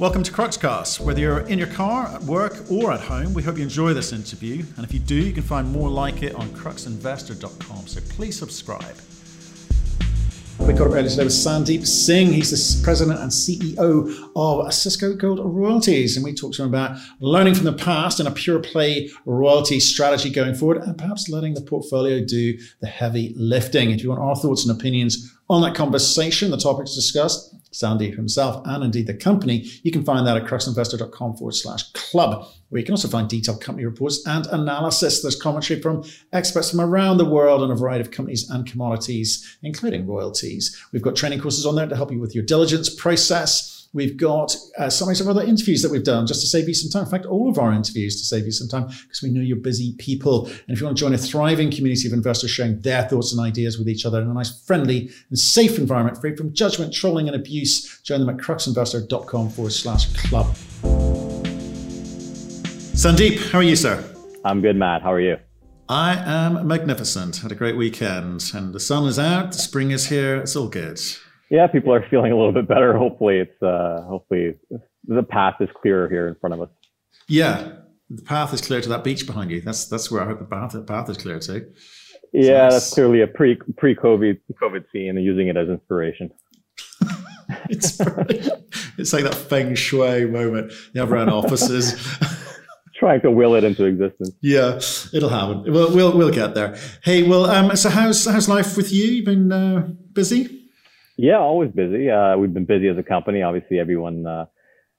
[0.00, 0.98] Welcome to Cruxcast.
[0.98, 4.12] Whether you're in your car, at work, or at home, we hope you enjoy this
[4.12, 4.64] interview.
[4.76, 7.86] And if you do, you can find more like it on cruxinvestor.com.
[7.86, 8.96] So please subscribe.
[10.58, 12.32] We got up earlier today with Sandeep Singh.
[12.32, 16.16] He's the president and CEO of Osisko Gold Royalties.
[16.16, 19.78] And we talked to him about learning from the past and a pure play royalty
[19.78, 23.92] strategy going forward, and perhaps letting the portfolio do the heavy lifting.
[23.92, 28.62] If you want our thoughts and opinions on that conversation, the topics discussed, Sandeep himself,
[28.66, 32.84] and indeed the company, you can find that at cruxinvestor.com forward slash club, where you
[32.84, 35.22] can also find detailed company reports and analysis.
[35.22, 39.58] There's commentary from experts from around the world on a variety of companies and commodities,
[39.62, 40.80] including royalties.
[40.92, 44.56] We've got training courses on there to help you with your diligence process We've got
[44.76, 47.04] uh, summaries of other interviews that we've done just to save you some time.
[47.04, 49.56] In fact, all of our interviews to save you some time because we know you're
[49.56, 50.46] busy people.
[50.46, 53.40] And if you want to join a thriving community of investors sharing their thoughts and
[53.40, 57.28] ideas with each other in a nice, friendly, and safe environment, free from judgment, trolling,
[57.28, 60.46] and abuse, join them at cruxinvestor.com forward slash club.
[62.96, 64.04] Sandeep, how are you, sir?
[64.44, 65.02] I'm good, Matt.
[65.02, 65.36] How are you?
[65.88, 67.36] I am magnificent.
[67.36, 69.52] Had a great weekend, and the sun is out.
[69.52, 70.38] The spring is here.
[70.38, 71.00] It's all good
[71.50, 72.96] yeah, people are feeling a little bit better.
[72.96, 74.54] Hopefully, it's uh, hopefully
[75.06, 76.68] the path is clearer here in front of us.
[77.28, 77.72] Yeah,
[78.10, 79.60] the path is clear to that beach behind you.
[79.60, 81.66] That's that's where I hope the path the path is clear to.
[82.32, 86.30] Yeah, that's clearly a pre pre COVID COVID scene and using it as inspiration.
[87.70, 88.00] it's
[88.98, 90.72] it's like that feng shui moment.
[90.92, 91.94] You have around offices.
[92.98, 94.30] Trying to will it into existence.
[94.40, 94.80] Yeah,
[95.12, 95.64] it'll happen.
[95.72, 96.78] We'll we'll we'll get there.
[97.02, 99.04] Hey, well, um, so how's how's life with you?
[99.04, 100.63] You've been uh, busy.
[101.16, 102.10] Yeah, always busy.
[102.10, 103.42] Uh, we've been busy as a company.
[103.42, 104.46] Obviously, everyone uh,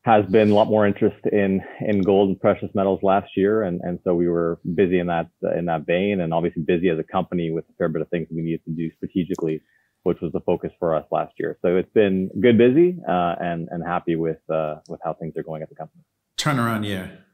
[0.03, 3.81] has been a lot more interest in in gold and precious metals last year, and
[3.81, 7.03] and so we were busy in that in that vein, and obviously busy as a
[7.03, 9.61] company with a fair bit of things we needed to do strategically,
[10.03, 11.57] which was the focus for us last year.
[11.61, 15.43] So it's been good, busy, uh, and and happy with uh, with how things are
[15.43, 16.03] going at the company.
[16.37, 17.25] Turnaround year.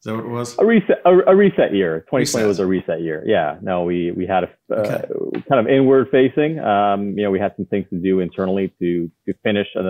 [0.00, 0.56] Is that what it was?
[0.58, 2.00] A reset, a, a reset year.
[2.02, 2.46] 2020 reset.
[2.46, 3.24] was a reset year.
[3.26, 3.58] Yeah.
[3.60, 5.42] No, we we had a uh, okay.
[5.48, 6.60] kind of inward facing.
[6.60, 9.80] Um, you know, we had some things to do internally to to finish a,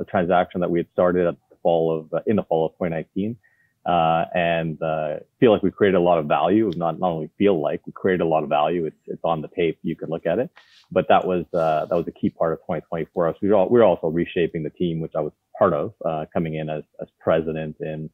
[0.00, 2.72] a transaction that we had started at the fall of uh, in the fall of
[2.72, 3.36] 2019,
[3.84, 6.72] uh, and uh, feel like we created a lot of value.
[6.74, 8.86] Not not only feel like we created a lot of value.
[8.86, 9.78] It's it's on the tape.
[9.82, 10.48] You can look at it.
[10.90, 13.36] But that was uh, that was a key part of 2020 for us.
[13.42, 16.24] We were all, we were also reshaping the team, which I was part of, uh,
[16.32, 18.08] coming in as as president in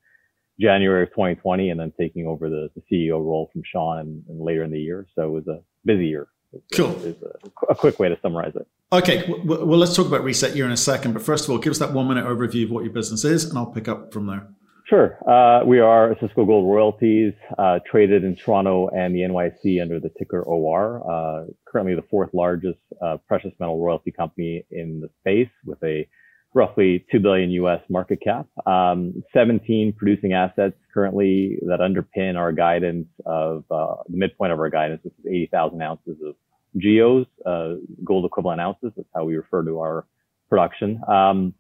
[0.61, 4.41] January of 2020 and then taking over the, the CEO role from Sean and, and,
[4.41, 5.07] later in the year.
[5.15, 6.29] So it was a busy year.
[6.73, 6.95] Cool.
[7.05, 8.67] Is a, a, quick way to summarize it.
[8.93, 9.25] Okay.
[9.45, 11.13] Well, well, let's talk about reset year in a second.
[11.13, 13.45] But first of all, give us that one minute overview of what your business is,
[13.45, 14.47] and I'll pick up from there.
[14.87, 15.19] Sure.
[15.29, 20.11] Uh, we are Osisko Gold Royalties, uh, traded in Toronto and the NYSE under the
[20.19, 21.03] ticker OR.
[21.11, 26.07] Uh, currently, the fourth largest uh, precious metal royalty company in the space, with a
[26.55, 28.47] roughly 2 billion US market cap.
[28.67, 34.71] Um, 17 producing assets currently that underpin our guidance of uh, the midpoint of our
[34.71, 36.37] guidance, which is 80,000 ounces of
[36.77, 38.93] GEOs, uh, gold equivalent ounces.
[38.97, 40.07] That's how we refer to our
[40.49, 41.01] production.
[41.09, 41.55] Um,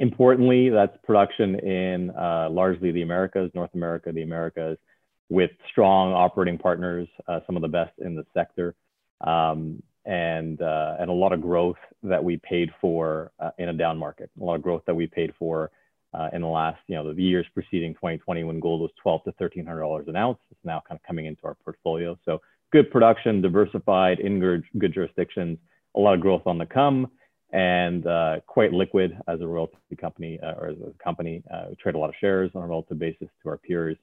[0.00, 4.78] importantly, that's production in uh, largely the Americas, North America, the Americas,
[5.28, 8.74] with strong operating partners, uh, some of the best in the sector.
[9.20, 13.72] Um, and uh, and a lot of growth that we paid for uh, in a
[13.72, 14.30] down market.
[14.40, 15.70] A lot of growth that we paid for
[16.14, 19.30] uh, in the last, you know, the years preceding 2020 when gold was 12 to
[19.36, 20.38] 1300 dollars an ounce.
[20.50, 22.18] It's now kind of coming into our portfolio.
[22.24, 22.40] So
[22.72, 25.58] good production, diversified in good, good jurisdictions,
[25.96, 27.08] a lot of growth on the come,
[27.52, 31.42] and uh, quite liquid as a royalty company uh, or as a company.
[31.52, 33.96] Uh, we trade a lot of shares on a relative basis to our peers.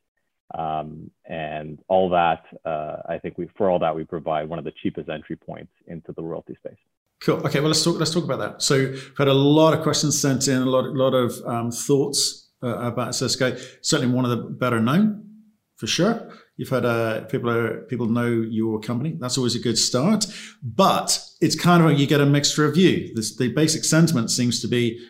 [0.58, 4.66] Um, and all that, uh, I think we, for all that, we provide one of
[4.66, 6.78] the cheapest entry points into the royalty space.
[7.22, 7.38] Cool.
[7.46, 7.60] Okay.
[7.60, 8.00] Well, let's talk.
[8.00, 8.62] Let's talk about that.
[8.62, 12.50] So, we've had a lot of questions sent in, a lot, lot of um, thoughts
[12.64, 13.60] uh, about Osisko.
[13.82, 15.30] Certainly, one of the better known,
[15.78, 16.32] for sure.
[16.58, 19.18] You've had uh, people are people know your company.
[19.20, 20.26] That's always a good start.
[20.62, 23.14] But it's kind of like you get a mixed review.
[23.16, 25.04] This, the basic sentiment seems to be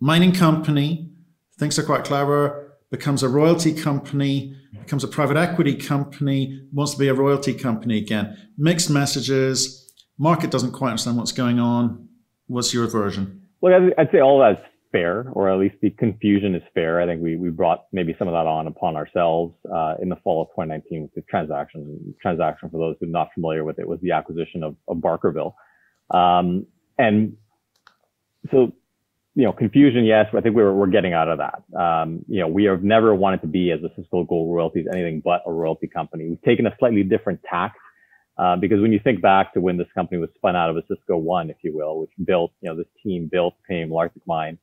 [0.00, 1.10] mining company
[1.58, 2.61] thinks they're quite clever,
[2.92, 7.98] becomes a royalty company becomes a private equity company, wants to be a royalty company
[7.98, 8.36] again.
[8.58, 9.90] Mixed messages.
[10.18, 12.08] Market doesn't quite understand what's going on.
[12.46, 13.42] What's your version?
[13.60, 14.60] Well, I'd say all that's
[14.90, 17.00] fair, or at least the confusion is fair.
[17.00, 20.16] I think we, we brought maybe some of that on upon ourselves uh, in the
[20.16, 22.14] fall of 2019 with the transaction.
[22.20, 25.54] Transaction, for those who are not familiar with it, was the acquisition of, of Barkerville.
[26.12, 26.66] Um,
[26.98, 27.34] and
[28.50, 28.72] so
[29.34, 31.62] you know, confusion, yes, but I think we're, we're getting out of that.
[31.78, 35.42] Um, you know, we have never wanted to be as Osisko Gold Royalties anything but
[35.46, 36.28] a royalty company.
[36.28, 37.74] We've taken a slightly different tack,
[38.36, 41.20] uh, because when you think back to when this company was spun out of Osisko
[41.20, 44.58] One, if you will, which built, you know, this team built, came Malartic Mine,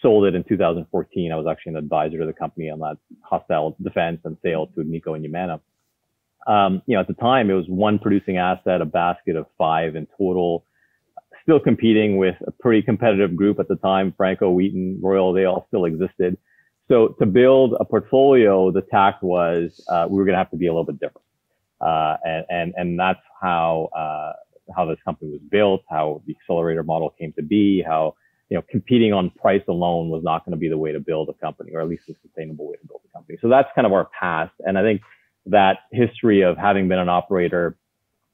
[0.00, 1.32] sold it in 2014.
[1.32, 4.80] I was actually an advisor to the company on that hostile defense and sale to
[4.80, 5.60] Agnico and Yamana.
[6.46, 9.96] Um, you know, at the time, it was one producing asset, a basket of five
[9.96, 10.64] in total.
[11.46, 14.12] Still competing with a pretty competitive group at the time.
[14.16, 16.36] Franco, Wheaton, Royal, they all still existed.
[16.88, 20.56] So to build a portfolio, the tact was uh, we were going to have to
[20.56, 21.24] be a little bit different,
[21.80, 24.32] uh, and and and that's how uh,
[24.74, 28.14] how this company was built, how the accelerator model came to be, how
[28.50, 31.28] you know competing on price alone was not going to be the way to build
[31.28, 33.38] a company, or at least a sustainable way to build a company.
[33.40, 35.00] So that's kind of our past, and I think
[35.46, 37.76] that history of having been an operator,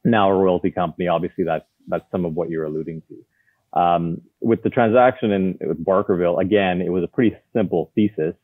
[0.04, 3.80] now a royalty company, obviously that's that's some of what you're alluding to.
[3.80, 8.34] Um, with the transaction in with Barkerville, again, it was a pretty simple thesis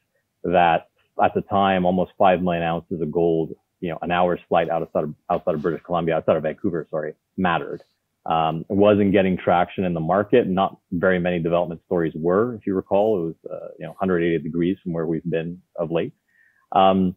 [0.45, 0.89] that
[1.23, 3.51] at the time, almost five million ounces of gold,
[3.81, 7.15] you know, an hour's flight outside of outside of British Columbia, outside of Vancouver, sorry,
[7.37, 7.83] mattered.
[8.27, 10.47] Um, it wasn't getting traction in the market.
[10.47, 13.19] Not very many development stories were, if you recall.
[13.19, 16.13] It was, uh, you know, 180 degrees from where we've been of late.
[16.73, 17.17] Um,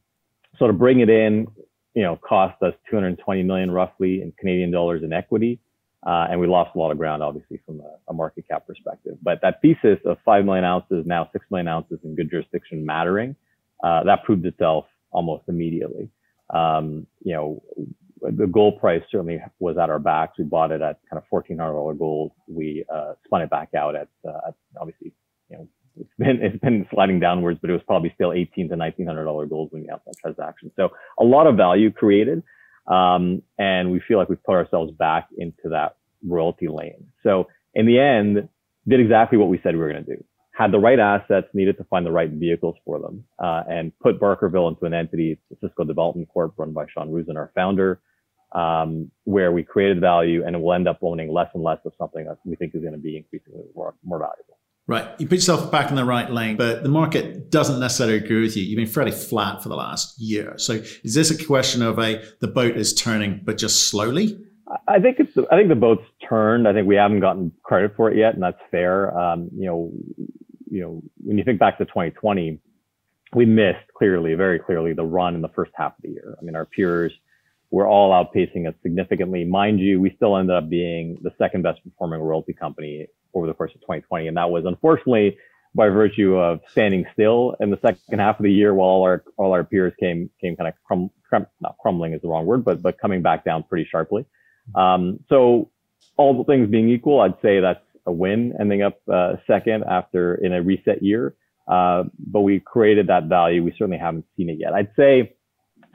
[0.58, 1.48] so to bring it in,
[1.96, 5.60] you know, cost us 220 million roughly in Canadian dollars in equity.
[6.06, 9.18] Uh, and we lost a lot of ground, obviously, from a, a, market cap perspective.
[9.22, 13.36] But that thesis of 5 million ounces, now 6 million ounces in good jurisdiction mattering,
[13.84, 16.10] uh, that proved itself almost immediately.
[16.50, 17.64] Um, you know,
[18.22, 20.40] the gold price certainly was at our backs.
[20.40, 22.32] We bought it at kind of $1,400 gold.
[22.48, 25.14] We uh, spun it back out at, uh, at, obviously,
[25.50, 25.68] you know,
[26.00, 29.26] it's been it's been sliding downwards, but it was probably still eighteen to nineteen hundred
[29.26, 30.72] dollar gold when we had that transaction.
[30.78, 30.90] So
[31.20, 32.44] a lot of value created.
[32.88, 35.98] Um, and we feel like we've put ourselves back into that
[36.28, 37.08] royalty lane.
[37.24, 38.50] So in the end,
[38.88, 40.24] did exactly what we said we were going to do.
[40.54, 44.20] Had the right assets, needed to find the right vehicles for them, uh, and put
[44.20, 48.02] Barkerville into an entity, Osisko Development Corp, run by Sean Roosen, our founder,
[48.52, 52.26] um, where we created value and we'll end up owning less and less of something
[52.26, 54.51] that we think is going to be increasingly more, more valuable.
[54.92, 55.08] Right.
[55.20, 58.58] You put yourself back in the right lane, but the market doesn't necessarily agree with
[58.58, 58.64] you.
[58.64, 60.58] You've been fairly flat for the last year.
[60.58, 60.74] So
[61.06, 64.38] is this a question of a the boat is turning, but just slowly?
[64.90, 66.68] I think it's I think the boat's turned.
[66.68, 69.18] I think we haven't gotten credit for it yet, and that's fair.
[69.18, 69.94] Um, you know,
[70.70, 72.60] you know, when you think back to 2020,
[73.34, 76.36] we missed clearly, very clearly, the run in the first half of the year.
[76.38, 77.14] I mean, our peers
[77.72, 79.46] were all outpacing us significantly.
[79.46, 83.54] Mind you, we still ended up being the second best performing royalty company over the
[83.54, 84.28] course of 2020.
[84.28, 85.38] And that was unfortunately
[85.74, 89.24] by virtue of standing still in the second half of the year while all our,
[89.38, 92.66] all our peers came, came kind of crum, crum, not crumbling is the wrong word,
[92.66, 94.26] but, but coming back down pretty sharply.
[94.76, 95.72] Um, so
[96.18, 100.52] all things being equal, I'd say that's a win ending up uh, second after in
[100.52, 101.36] a reset year.
[101.68, 103.64] Uh, but we created that value.
[103.64, 104.74] We certainly haven't seen it yet.
[104.74, 105.36] I'd say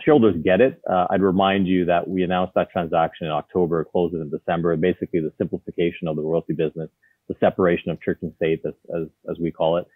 [0.04, 0.80] shareholders get it.
[0.88, 4.76] Uh, I'd remind you that we announced that transaction in October, closed in December.
[4.76, 6.90] Basically, the simplification of the royalty business
[7.28, 9.86] the separation of church and state, as, as, as we call it,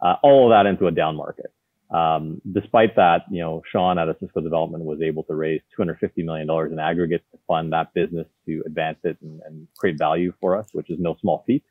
[0.00, 1.52] uh, all of that into a down market.
[1.90, 6.48] Um, despite that, you know, Sean at Osisko Development was able to raise $250 million
[6.72, 10.68] in aggregate to fund that business to advance it and, and create value for us,
[10.72, 11.64] which is no small feat.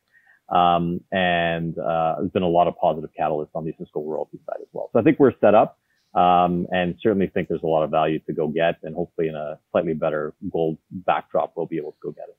[0.50, 4.58] Um, and uh, there's been a lot of positive catalysts on the Osisko royalty side
[4.62, 4.90] as well.
[4.92, 5.78] So I think we're set up
[6.16, 8.76] um, and certainly think there's a lot of value to go get.
[8.84, 12.38] And hopefully in a slightly better gold backdrop, we'll be able to go get it.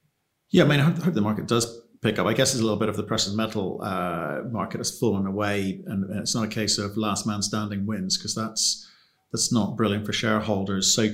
[0.51, 2.27] Yeah, I mean, I hope the market does pick up.
[2.27, 5.83] I guess there's a little bit of the precious metal uh, market has fallen away,
[5.87, 8.89] and it's not a case of last man standing wins because that's
[9.33, 10.93] that's not brilliant for shareholders.
[10.93, 11.09] So,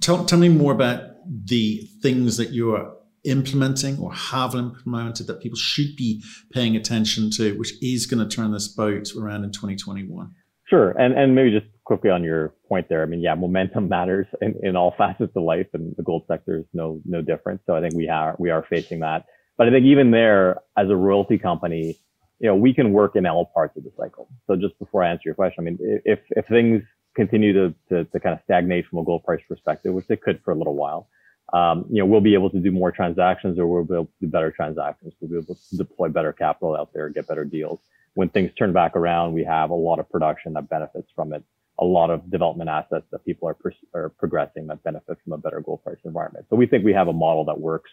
[0.00, 2.92] tell tell me more about the things that you are
[3.24, 6.22] implementing or have implemented that people should be
[6.52, 10.30] paying attention to, which is going to turn this boat around in 2021.
[10.68, 13.02] Sure, and and maybe just quickly on your point there.
[13.02, 16.58] I mean, yeah, momentum matters in, in all facets of life, and the gold sector
[16.58, 17.62] is no no different.
[17.66, 19.26] So I think we are we are facing that.
[19.58, 21.98] But I think even there, as a royalty company,
[22.38, 24.28] you know, we can work in all parts of the cycle.
[24.46, 26.82] So just before I answer your question, I mean, if, if things
[27.14, 30.40] continue to, to, to kind of stagnate from a gold price perspective, which they could
[30.44, 31.08] for a little while,
[31.52, 34.12] um, you know, we'll be able to do more transactions or we'll be able to
[34.22, 35.12] do better transactions.
[35.20, 37.80] We'll be able to deploy better capital out there, get better deals.
[38.14, 41.44] When things turn back around, we have a lot of production that benefits from it,
[41.80, 43.56] a lot of development assets that people are,
[43.94, 46.46] are progressing that benefit from a better gold price environment.
[46.50, 47.90] So we think we have a model that works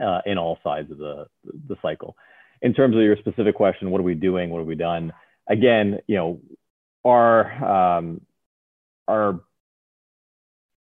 [0.00, 1.26] uh, in all sides of the,
[1.68, 2.16] the cycle.
[2.62, 4.50] In terms of your specific question, what are we doing?
[4.50, 5.12] What have we done?
[5.48, 6.40] Again, you know,
[7.04, 8.20] our um,
[9.08, 9.40] our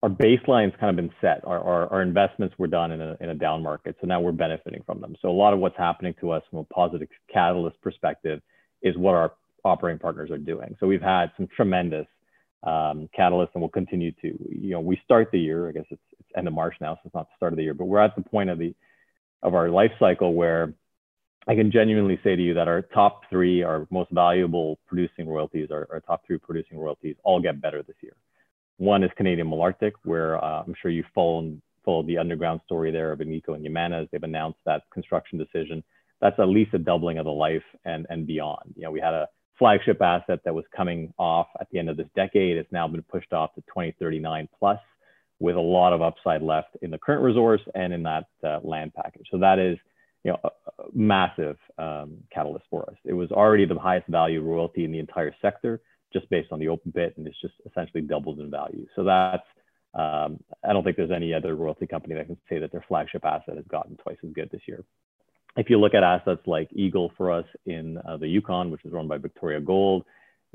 [0.03, 1.45] our baseline's kind of been set.
[1.45, 3.95] Our, our, our, investments were done in a, in a down market.
[4.01, 5.15] So now we're benefiting from them.
[5.21, 8.41] So a lot of what's happening to us from a positive catalyst perspective
[8.81, 10.75] is what our operating partners are doing.
[10.79, 12.07] So we've had some tremendous
[12.63, 16.01] um, catalysts and we'll continue to, you know, we start the year, I guess it's,
[16.19, 17.99] it's end of March now, so it's not the start of the year, but we're
[17.99, 18.73] at the point of the,
[19.41, 20.73] of our life cycle where
[21.47, 25.69] I can genuinely say to you that our top three, our most valuable producing royalties,
[25.71, 28.15] our, our top three producing royalties, all get better this year.
[28.77, 33.11] One is Canadian Malartic, where uh, I'm sure you've followed, followed the underground story there
[33.11, 34.07] of Agnico and Yamana.
[34.11, 35.83] They've announced that construction decision.
[36.19, 38.75] That's at least a doubling of the life and, and beyond.
[38.75, 39.27] You know, we had a
[39.61, 42.57] flagship asset that was coming off at the end of this decade.
[42.57, 44.79] It's now been pushed off to 2039 plus
[45.39, 48.91] with a lot of upside left in the current resource and in that uh, land
[48.95, 49.27] package.
[49.29, 49.77] So that is
[50.23, 50.49] you know, a,
[50.93, 52.95] massive um, catalyst for us.
[53.05, 55.79] It was already the highest value royalty in the entire sector,
[56.11, 58.87] just based on the open pit, and it's just essentially doubled in value.
[58.95, 59.43] So that's
[59.93, 63.23] um, I don't think there's any other royalty company that can say that their flagship
[63.25, 64.83] asset has gotten twice as good this year.
[65.57, 68.91] If you look at assets like Eagle for us in uh, the Yukon, which is
[68.91, 70.05] run by Victoria Gold,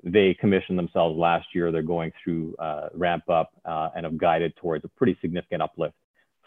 [0.03, 1.73] they commissioned themselves last year.
[1.73, 5.95] They're going through uh, ramp up uh, and have guided towards a pretty significant uplift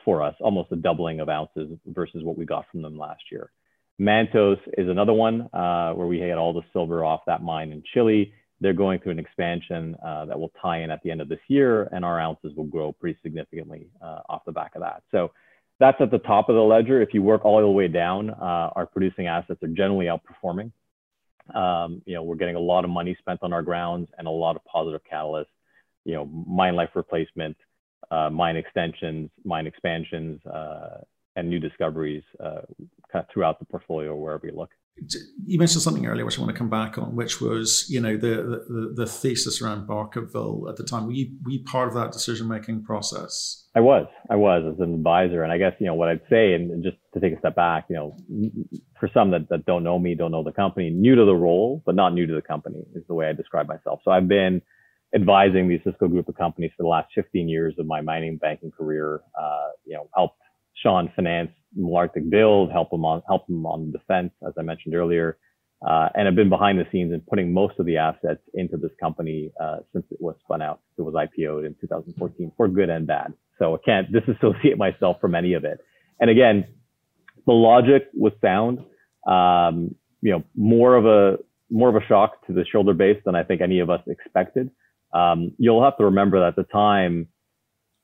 [0.06, 3.52] for us, almost a doubling of ounces versus what we got from them last year.
[4.00, 7.84] Mantos is another one uh, where we had all the silver off that mine in
[7.94, 8.34] Chile.
[8.62, 11.40] They're going through an expansion uh, that will tie in at the end of this
[11.48, 15.04] year, and our ounces will grow pretty significantly uh, off the back of that.
[15.12, 15.32] So
[15.80, 17.02] that's at the top of the ledger.
[17.02, 20.72] If you work all the way down, uh, our producing assets are generally outperforming.
[21.56, 24.32] Um, you know, we're getting a lot of money spent on our grounds and a
[24.32, 25.46] lot of positive catalysts.
[26.06, 27.58] You know, mine life replacement,
[28.12, 31.00] uh, mine extensions, mine expansions, uh,
[31.36, 32.62] and new discoveries uh,
[33.12, 34.72] kind of throughout the portfolio wherever you look.
[35.46, 38.18] You mentioned something earlier, which I want to come back on, which was you know
[38.18, 41.06] the the, the thesis around Barkerville at the time.
[41.06, 43.68] Were you, were you part of that decision making process?
[43.76, 46.54] I was, I was as an advisor, and I guess you know what I'd say,
[46.54, 48.18] and just to take a step back, you know,
[49.00, 51.82] for some that, that don't know me, don't know the company, new to the role,
[51.86, 54.02] but not new to the company is the way I describe myself.
[54.04, 54.62] So I've been
[55.16, 58.72] advising the Osisko group of companies for the last 15 years of my mining banking
[58.72, 59.22] career.
[59.40, 60.38] Uh, you know, helped
[60.82, 65.38] Sean finance Malartic build, help him on help him on defense, as I mentioned earlier,
[65.88, 68.92] uh, and I've been behind the scenes and putting most of the assets into this
[69.00, 70.82] company uh, since it was spun out.
[70.98, 73.34] It was IPO'd in 2014 for good and bad.
[73.60, 75.80] So I can't disassociate myself from any of it.
[76.20, 76.66] And again,
[77.46, 78.80] the logic was sound.
[79.26, 81.38] Um, you know, more of a
[81.72, 84.72] more of a shock to the shoulder base than I think any of us expected.
[85.14, 87.28] Um, you'll have to remember that at the time,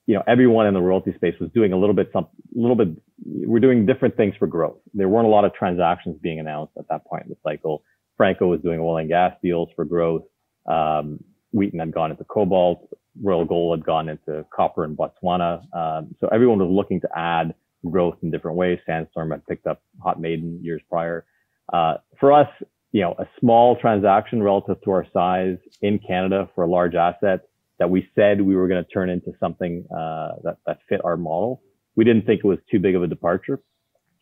[0.08, 2.90] you know, everyone in the royalty space was doing a little bit, some, little bit,
[3.26, 4.78] we're doing different things for growth.
[4.94, 7.84] There weren't a lot of transactions being announced at that point in the cycle.
[8.18, 10.24] Franco was doing oil and gas deals for growth.
[10.68, 11.20] Um,
[11.52, 12.88] Wheaton had gone into cobalt.
[13.22, 15.62] Royal Gold had gone into copper in Botswana.
[15.76, 17.54] Um, so everyone was looking to add
[17.90, 18.80] growth in different ways.
[18.86, 21.26] Sandstorm had picked up Hod Maden years prior.
[21.72, 22.50] Uh, for us,
[22.92, 27.42] you know, a small transaction relative to our size in Canada for a large asset
[27.80, 31.18] that we said we were going to turn into something uh, that, that fit our
[31.18, 31.62] model.
[31.96, 33.62] We didn't think it was too big of a departure.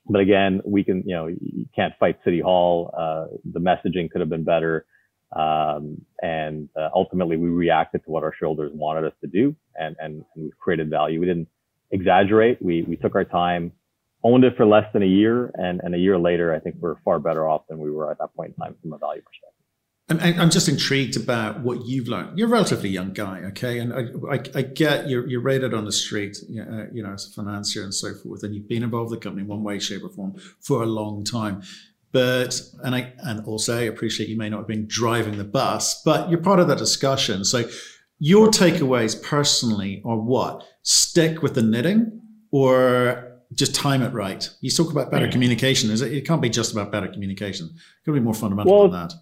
[0.08, 2.94] But again, we can, you know, you can't fight City Hall.
[2.98, 4.86] Uh, the messaging could have been better.
[5.36, 9.96] Um, and uh, ultimately, we reacted to what our shareholders wanted us to do, and,
[10.00, 11.20] and, and we created value.
[11.20, 11.48] We didn't
[11.92, 12.62] exaggerate.
[12.62, 13.72] We, we took our time
[14.24, 16.96] owned it for less than a year, and, and a year later, I think we're
[17.04, 19.53] far better off than we were at that point in time from a value perspective.
[20.10, 22.38] And I'm just intrigued about what you've learned.
[22.38, 23.80] You're a relatively young guy, okay?
[23.80, 27.28] And I, I, I get you're, you're rated on the street, uh, you know, as
[27.28, 29.80] a financier and so forth, and you've been involved with the company in one way,
[29.80, 31.62] shape, or form for a long time.
[32.12, 36.02] But and I and also I appreciate you may not have been driving the bus,
[36.04, 37.46] but you're part of that discussion.
[37.46, 37.68] So
[38.20, 40.64] your takeaways personally are what?
[40.84, 44.48] Stick with the knitting or just time it right.
[44.62, 45.90] You talk about better communication.
[45.90, 46.12] Is it?
[46.12, 47.68] It can't be just about better communication.
[47.68, 49.14] It could be more fundamental well, than that.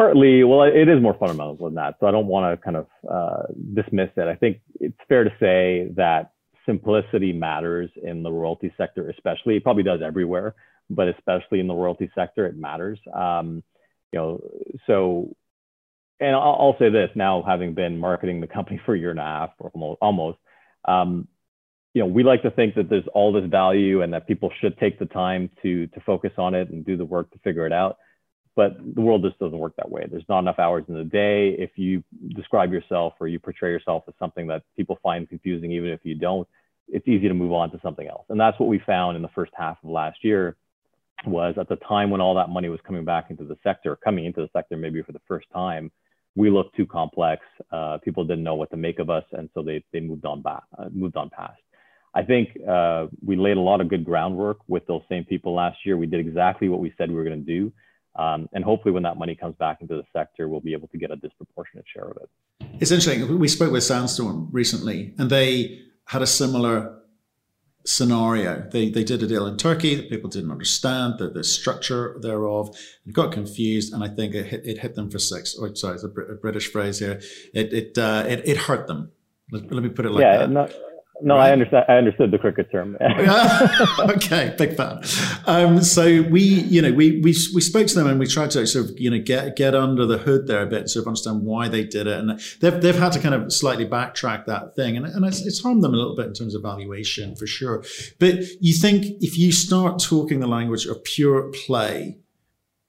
[0.00, 1.96] Partly, well, it is more fundamental than that.
[2.00, 3.42] So I don't want to kind of uh,
[3.74, 4.28] dismiss it.
[4.28, 6.30] I think it's fair to say that
[6.64, 9.58] simplicity matters in the royalty sector, especially.
[9.58, 10.54] It probably does everywhere,
[10.88, 12.98] but especially in the royalty sector, it matters.
[13.12, 13.62] Um,
[14.10, 14.40] you know,
[14.86, 15.36] so
[16.18, 19.20] and I'll, I'll, say this now, having been marketing the company for a year and
[19.20, 20.38] a half, or almost, almost
[20.86, 21.28] um,
[21.92, 24.78] you know, we like to think that there's all this value and that people should
[24.78, 27.72] take the time to to focus on it and do the work to figure it
[27.74, 27.98] out.
[28.56, 30.06] But the world just doesn't work that way.
[30.10, 31.50] There's not enough hours in the day.
[31.50, 32.02] If you
[32.34, 36.16] describe yourself or you portray yourself as something that people find confusing, even if you
[36.16, 36.48] don't,
[36.88, 38.26] it's easy to move on to something else.
[38.28, 40.56] And that's what we found in the first half of last year
[41.26, 44.24] was at the time when all that money was coming back into the sector, coming
[44.24, 45.90] into the sector maybe for the first time,
[46.36, 47.42] we looked too complex.
[47.70, 50.42] Uh, people didn't know what to make of us, and so they they moved on
[50.42, 51.60] back, uh, moved on past.
[52.14, 55.78] I think uh, we laid a lot of good groundwork with those same people last
[55.84, 55.96] year.
[55.96, 57.72] We did exactly what we said we were going to do.
[58.16, 60.98] Um, and hopefully, when that money comes back into the sector, we'll be able to
[60.98, 62.30] get a disproportionate share of it.
[62.80, 63.38] It's interesting.
[63.38, 67.00] We spoke with Sandstorm recently, and they had a similar
[67.84, 68.68] scenario.
[68.70, 72.76] They, they did a deal in Turkey that people didn't understand the, the structure thereof
[73.04, 73.92] and got confused.
[73.92, 75.54] And I think it hit, it hit them for six.
[75.54, 77.20] Or sorry, it's a, British phrase here.
[77.54, 79.12] It it, uh, it it hurt them.
[79.52, 80.50] Let, let, me put it like yeah, that.
[80.50, 80.68] No,
[81.22, 81.48] no, right?
[81.48, 81.84] I understand.
[81.88, 82.96] I understood the cricket term.
[84.00, 85.02] okay, big fan.
[85.46, 88.66] Um, so we, you know, we we we spoke to them and we tried to
[88.66, 91.42] sort of, you know, get get under the hood there a bit, sort of understand
[91.42, 94.96] why they did it, and they've they've had to kind of slightly backtrack that thing,
[94.96, 97.84] and and it's, it's harmed them a little bit in terms of valuation for sure.
[98.18, 102.18] But you think if you start talking the language of pure play,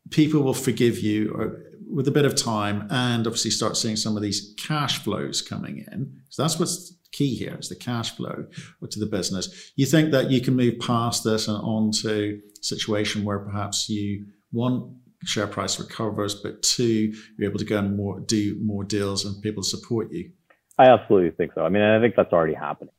[0.09, 4.15] people will forgive you or, with a bit of time, and obviously start seeing some
[4.15, 6.21] of these cash flows coming in.
[6.29, 8.45] So that's what's key here is the cash flow
[8.89, 9.71] to the business.
[9.75, 13.89] You think that you can move past this and on to a situation where perhaps
[13.89, 18.83] you one share price recovers, but two you're able to go and more do more
[18.83, 20.31] deals and people support you.
[20.77, 21.61] I absolutely think so.
[21.61, 22.93] I mean, I think that's already happening.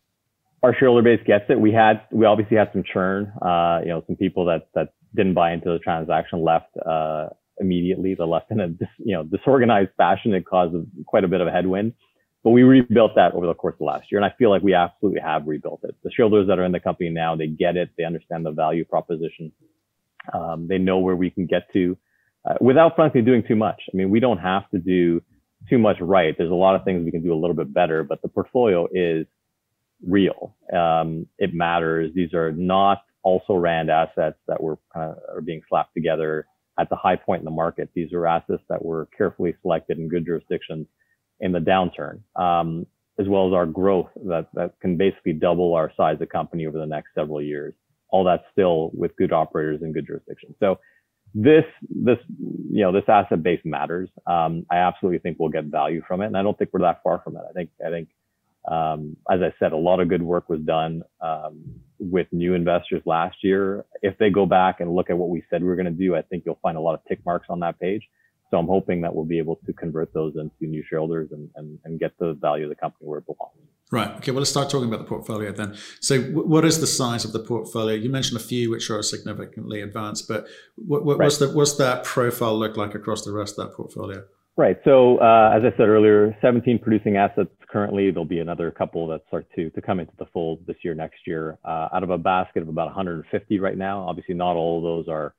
[0.63, 1.59] Our shareholder base gets it.
[1.59, 3.33] We had we obviously had some churn.
[3.43, 7.29] Uh, you know, some people that that didn't buy into the transaction left uh,
[7.59, 8.15] immediately.
[8.15, 10.33] They left in a you know disorganized fashion.
[10.35, 10.75] It caused
[11.07, 11.95] quite a bit of a headwind.
[12.45, 14.21] But we rebuilt that over the course of last year.
[14.21, 15.95] And I feel like we absolutely have rebuilt it.
[16.03, 17.91] The shareholders that are in the company now, they get it.
[17.97, 19.53] They understand the value proposition.
[20.33, 21.97] Um, they know where we can get to
[22.49, 23.81] uh, without frankly doing too much.
[23.93, 25.23] I mean, we don't have to do
[25.71, 26.35] too much right.
[26.37, 28.89] There's a lot of things we can do a little bit better, but the portfolio
[28.93, 29.27] is
[30.05, 30.57] real.
[30.77, 32.11] Um, it matters.
[32.15, 36.47] These are not also ran assets that were kind of are being slapped together
[36.81, 37.91] at the high point in the market.
[37.95, 40.87] These are assets that were carefully selected in good jurisdictions
[41.43, 42.87] in the downturn, um,
[43.19, 46.79] as well as our growth that, that can basically double our size of company over
[46.79, 47.75] the next several years.
[48.09, 50.55] All that's still with good operators and good jurisdictions.
[50.61, 50.79] So
[51.35, 52.19] this, this,
[52.71, 54.09] you know, this asset base matters.
[54.27, 56.27] Um, I absolutely think we'll get value from it.
[56.27, 57.43] And I don't think we're that far from it.
[57.49, 58.09] I think, I think,
[58.71, 61.65] um, as I said, a lot of good work was done, um,
[61.99, 63.85] with new investors last year.
[64.03, 66.15] If they go back and look at what we said we were going to do,
[66.15, 68.03] I think you'll find a lot of tick marks on that page.
[68.53, 71.79] So I'm hoping that we'll be able to convert those into new shareholders and, and,
[71.87, 73.57] and get the value of the company where it belongs.
[73.91, 74.11] Right.
[74.17, 74.31] Okay.
[74.31, 75.75] Well, let's start talking about the portfolio then.
[76.01, 77.97] So, w- what is the size of the portfolio?
[77.97, 81.25] You mentioned a few which are significantly advanced, but what, what, right.
[81.25, 84.23] what's, the, what's that profile look like across the rest of that portfolio?
[84.57, 84.79] Right.
[84.85, 88.11] So, uh, as I said earlier, 17 producing assets currently.
[88.11, 91.27] There'll be another couple that start to, to come into the fold this year, next
[91.27, 94.07] year, uh, out of a basket of about 150 right now.
[94.07, 95.35] Obviously, not all of those are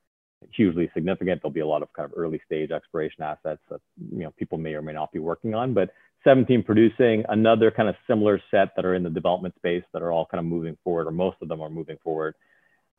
[0.56, 1.42] hugely significant.
[1.42, 4.58] There'll be a lot of kind of early stage exploration assets that you know people
[4.58, 5.92] may or may not be working on, but
[6.24, 10.12] 17 producing, another kind of similar set that are in the development space that are
[10.12, 12.36] all kind of moving forward, or most of them are moving forward,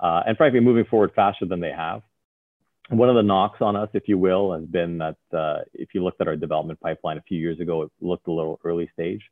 [0.01, 2.03] uh, and frankly moving forward faster than they have.
[2.91, 6.05] One of the knocks on us, if you will, has been that uh, if you
[6.05, 9.23] looked at our development pipeline a few years ago, it looked a little early stage,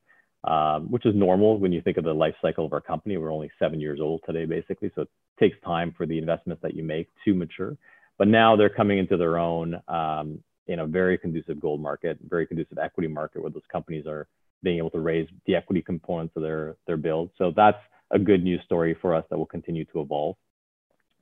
[0.44, 3.18] um, which is normal when you think of the life cycle of our company.
[3.18, 6.75] We're only seven years old today, basically, so it takes time for the investments that
[6.75, 7.77] you make to mature.
[8.18, 12.46] But now they're coming into their own um, in a very conducive gold market, very
[12.46, 14.29] conducive equity market where those companies are
[14.62, 17.31] being able to raise the equity components of their, their build.
[17.37, 17.79] So that's
[18.12, 20.37] a good news story for us that will continue to evolve.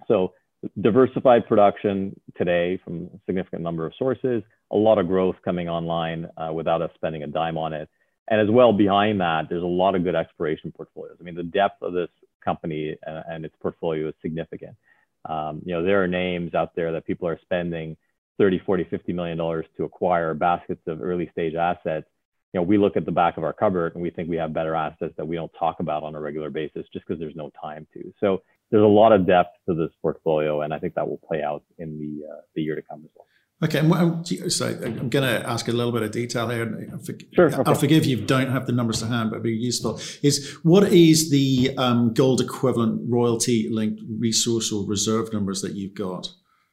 [0.09, 0.35] So
[0.83, 6.29] diversified production today from a significant number of sources, a lot of growth coming online
[6.37, 7.88] uh, without us spending a dime on it.
[8.29, 11.16] And as well behind that, there's a lot of good exploration portfolios.
[11.18, 12.11] I mean, the depth of this
[12.44, 14.76] company and, and its portfolio is significant.
[15.28, 17.96] Um, you know, there are names out there that people are spending
[18.38, 22.06] 30, 40, 50 million dollars to acquire baskets of early stage assets.
[22.52, 24.52] You know, we look at the back of our cupboard and we think we have
[24.52, 27.50] better assets that we don't talk about on a regular basis just because there's no
[27.62, 28.12] time to.
[28.18, 31.42] So there's a lot of depth to this portfolio, and I think that will play
[31.42, 33.26] out in the uh, the year to come as well.
[33.62, 36.99] Okay, and so I'm going to ask a little bit of detail here.
[37.35, 37.46] Sure.
[37.49, 37.62] Okay.
[37.66, 40.01] I'll forgive you if you don't have the numbers to hand, but it'd be useful.
[40.23, 45.94] Is what is the um, gold equivalent royalty linked resource or reserve numbers that you've
[45.94, 46.31] got?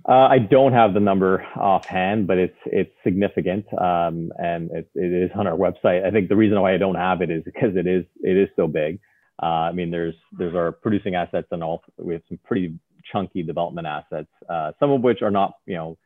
[0.07, 5.11] Uh, I don't have the number offhand, but it's it's significant, um, and it, it
[5.25, 6.05] is on our website.
[6.05, 8.47] I think the reason why I don't have it is because it is it is
[8.55, 8.99] so big.
[9.43, 11.83] Uh, I mean, there's there's our producing assets and all.
[11.97, 12.79] We have some pretty
[13.11, 15.97] chunky development assets, uh, some of which are not you know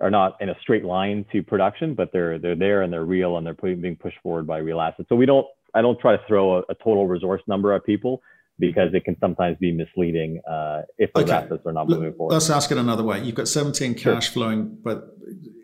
[0.00, 3.36] are not in a straight line to production, but they're they're there and they're real
[3.36, 5.08] and they're being pushed forward by real assets.
[5.08, 8.22] So we don't I don't try to throw a, a total resource number at people
[8.58, 11.32] because it can sometimes be misleading uh, if those okay.
[11.32, 12.34] assets are not moving forward.
[12.34, 13.22] Let's ask it another way.
[13.22, 14.32] You've got 17 cash sure.
[14.32, 15.16] flowing, but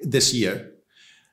[0.03, 0.73] this year,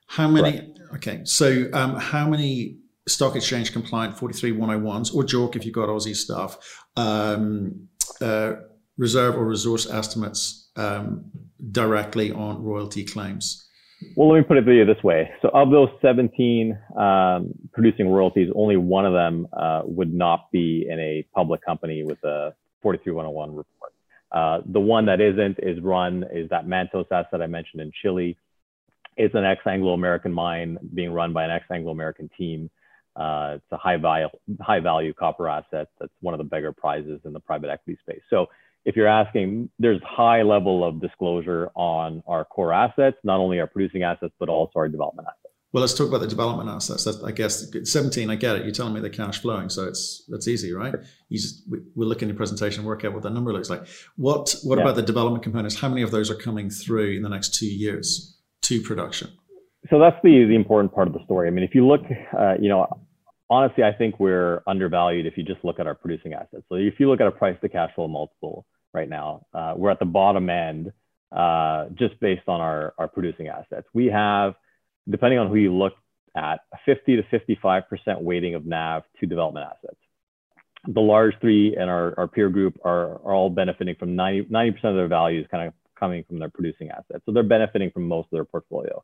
[0.07, 0.59] how many?
[0.59, 0.69] Right.
[0.95, 2.77] Okay, so um, how many
[3.07, 7.87] stock exchange compliant 43101s or JORC if you've got Aussie stuff, um,
[8.21, 8.53] uh,
[8.97, 11.31] reserve or resource estimates um,
[11.71, 13.69] directly on royalty claims?
[14.15, 15.31] Well, let me put it to you this way.
[15.41, 20.85] So, of those 17 um, producing royalties, only one of them uh, would not be
[20.89, 23.93] in a public company with a 43101 report.
[24.31, 28.37] Uh, the one that isn't is run is that Mantos asset I mentioned in Chile.
[29.15, 32.69] It's an ex-Anglo-American mine being run by an ex-Anglo-American team.
[33.15, 34.27] Uh, it's a high value,
[34.59, 35.87] high value copper asset.
[35.99, 38.21] That's one of the bigger prizes in the private equity space.
[38.31, 38.47] So
[38.85, 43.67] if you're asking, there's high level of disclosure on our core assets, not only our
[43.67, 45.53] producing assets, but also our development assets.
[45.71, 47.03] Well, let's talk about the development assets.
[47.03, 48.29] That's, I guess 17.
[48.29, 48.63] I get it.
[48.63, 50.93] You're telling me they're cash flowing, so it's that's easy, right?
[51.29, 53.71] You just we, we'll look in your presentation and work out what that number looks
[53.71, 53.87] like.
[54.15, 54.83] What what yeah.
[54.83, 55.79] about the development components?
[55.79, 59.31] How many of those are coming through in the next two years to production?
[59.89, 61.47] So that's the the important part of the story.
[61.47, 62.01] I mean, if you look,
[62.37, 62.85] uh, you know,
[63.49, 66.65] honestly, I think we're undervalued if you just look at our producing assets.
[66.69, 69.91] So if you look at a price to cash flow multiple right now, uh, we're
[69.91, 70.91] at the bottom end
[71.31, 73.87] uh, just based on our our producing assets.
[73.93, 74.55] We have
[75.09, 75.93] depending on who you look
[76.35, 79.99] at, a 50 to 55% weighting of NAV to development assets.
[80.87, 84.83] The large three and our, our peer group are, are all benefiting from 90, 90%
[84.83, 87.21] of their values kind of coming from their producing assets.
[87.25, 89.03] So they're benefiting from most of their portfolio.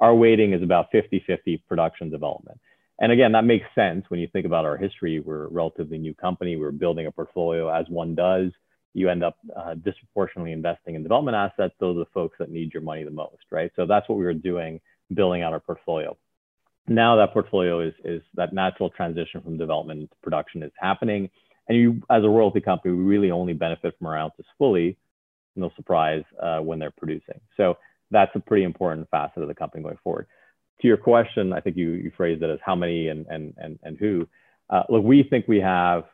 [0.00, 2.58] Our weighting is about 50 50 production development.
[3.00, 5.18] And again, that makes sense when you think about our history.
[5.20, 6.56] We're a relatively new company.
[6.56, 8.50] We're building a portfolio as one does.
[8.94, 11.74] You end up uh, disproportionately investing in development assets.
[11.78, 13.70] Those are the folks that need your money the most, right?
[13.76, 14.80] So that's what we were doing
[15.12, 16.16] building out our portfolio.
[16.86, 21.30] Now that portfolio is, is that natural transition from development to production is happening.
[21.68, 24.96] And you, as a royalty company, we really only benefit from our ounces fully,
[25.56, 27.40] no surprise, uh, when they're producing.
[27.56, 27.78] So
[28.10, 30.26] that's a pretty important facet of the company going forward.
[30.82, 33.78] To your question, I think you, you phrased it as how many and, and, and,
[33.82, 34.28] and who.
[34.68, 36.04] Uh, look, we think we have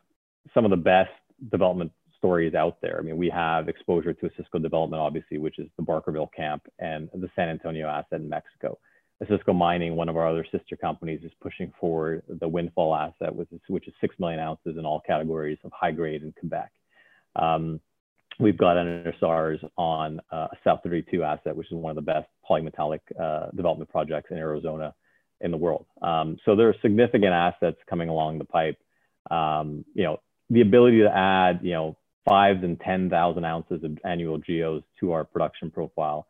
[0.53, 1.11] some of the best
[1.51, 1.91] development
[2.21, 2.97] stories out there.
[2.99, 7.09] I mean, we have exposure to Osisko development, obviously, which is the Barkerville camp and
[7.13, 8.77] the San Antonio asset in Mexico.
[9.23, 13.51] Osisko Mining, one of our other sister companies, is pushing forward the Windfall asset, which
[13.51, 16.71] is, which is 6 million ounces in all categories of high grade in Quebec.
[17.35, 17.79] Um,
[18.39, 22.27] we've got NSRs on uh, a South 32 asset, which is one of the best
[22.47, 24.93] polymetallic uh, development projects in Arizona
[25.39, 25.85] in the world.
[26.01, 28.77] Um, so there are significant assets coming along the pipe.
[29.29, 34.37] Um, you know, the ability to add, you know, five and 10,000 ounces of annual
[34.37, 36.27] GEOs to our production profile.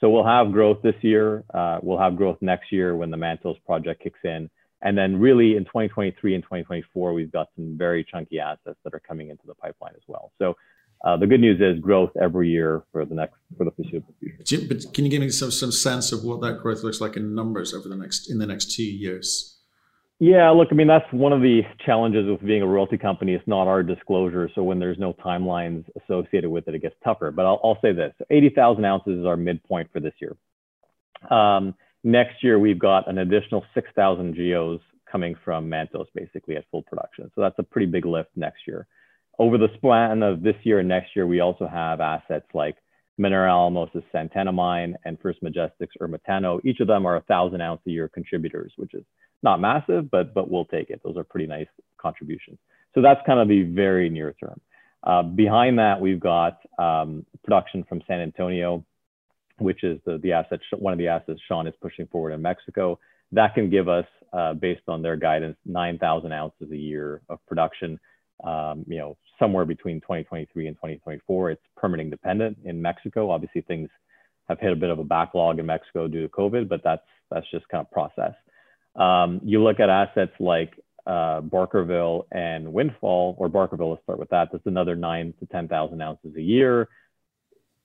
[0.00, 1.44] So we'll have growth this year.
[1.52, 4.50] Uh, we'll have growth next year when the Mantos project kicks in.
[4.82, 9.00] And then really in 2023 and 2024, we've got some very chunky assets that are
[9.00, 10.32] coming into the pipeline as well.
[10.38, 10.56] So
[11.04, 14.66] uh, the good news is growth every year for the next for the foreseeable future.
[14.66, 17.34] But can you give me some, some sense of what that growth looks like in
[17.34, 19.53] numbers over the next in the next two years?
[20.20, 23.34] Yeah, look, I mean, that's one of the challenges with being a royalty company.
[23.34, 24.48] It's not our disclosure.
[24.54, 27.30] So when there's no timelines associated with it, it gets tougher.
[27.30, 30.36] But I'll, I'll say this 80,000 ounces is our midpoint for this year.
[31.36, 31.74] Um,
[32.04, 37.30] next year, we've got an additional 6,000 GEOs coming from Mantos basically at full production.
[37.34, 38.86] So that's a pretty big lift next year.
[39.38, 42.76] Over the span of this year and next year, we also have assets like
[43.20, 46.60] Minera Alamos' Santana mine and First Majestic's Ermitaño.
[46.64, 49.04] Each of them are a thousand ounce a year contributors, which is
[49.42, 51.00] not massive, but but we'll take it.
[51.04, 52.58] Those are pretty nice contributions.
[52.94, 54.60] So that's kind of the very near term.
[55.02, 58.84] Uh, behind that, we've got um, production from San Antonio,
[59.58, 62.98] which is the the asset one of the assets Sean is pushing forward in Mexico.
[63.32, 67.98] That can give us, uh, based on their guidance, 9,000 ounces a year of production.
[68.42, 71.50] Um, you know, somewhere between 2023 and 2024.
[71.52, 73.30] It's permitting dependent in Mexico.
[73.30, 73.88] Obviously, things
[74.48, 77.50] have hit a bit of a backlog in Mexico due to COVID, but that's that's
[77.50, 78.34] just kind of process.
[78.96, 84.30] Um, you look at assets like uh, Barkerville and Windfall, or Barkerville, let's start with
[84.30, 84.48] that.
[84.52, 86.88] That's another nine to 10,000 ounces a year.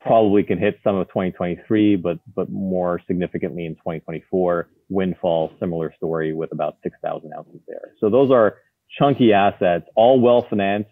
[0.01, 4.69] Probably can hit some of 2023, but but more significantly in 2024.
[4.89, 7.91] Windfall, similar story with about 6,000 ounces there.
[7.99, 8.57] So those are
[8.97, 10.89] chunky assets, all well financed,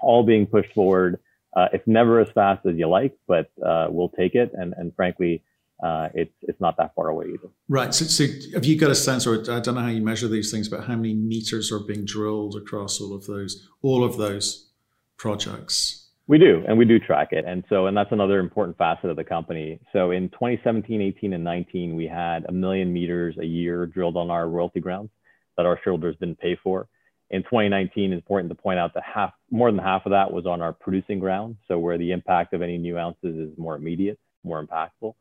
[0.00, 1.20] all being pushed forward.
[1.56, 4.50] Uh, it's never as fast as you like, but uh, we'll take it.
[4.54, 5.42] And, and frankly,
[5.82, 7.48] uh, it's it's not that far away either.
[7.68, 7.92] Right.
[7.92, 8.24] So, so,
[8.54, 10.84] have you got a sense, or I don't know how you measure these things, but
[10.84, 14.70] how many meters are being drilled across all of those all of those
[15.16, 16.10] projects?
[16.26, 17.44] We do, and we do track it.
[17.46, 19.78] And so, and that's another important facet of the company.
[19.92, 24.30] So in 2017, 18, and 19, we had a million meters a year drilled on
[24.30, 25.10] our royalty grounds
[25.58, 26.88] that our shareholders didn't pay for
[27.30, 30.46] in 2019, it's important to point out that half, more than half of that was
[30.46, 31.56] on our producing ground.
[31.68, 35.14] So where the impact of any new ounces is more immediate, more impactful.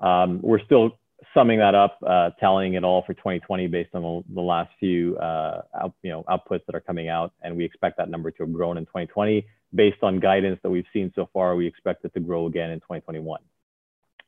[0.00, 0.98] Um, we're still
[1.32, 5.62] summing that up, uh, tallying it all for 2020 based on the, last few uh,
[5.80, 7.32] out, you know, outputs that are coming out.
[7.42, 9.46] And we expect that number to have grown in 2020.
[9.74, 12.80] Based on guidance that we've seen so far, we expect it to grow again in
[12.80, 13.40] 2021.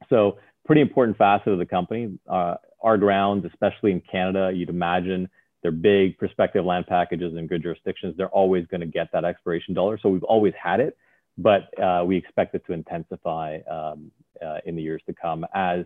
[0.08, 2.18] So pretty important facet of the company.
[2.28, 5.28] Uh, our grounds, especially in Canada, you'd imagine
[5.66, 8.14] they're big prospective land packages in good jurisdictions.
[8.16, 9.98] They're always going to get that exploration dollar.
[10.00, 10.96] So we've always had it,
[11.36, 15.84] but uh, we expect it to intensify um, uh, in the years to come as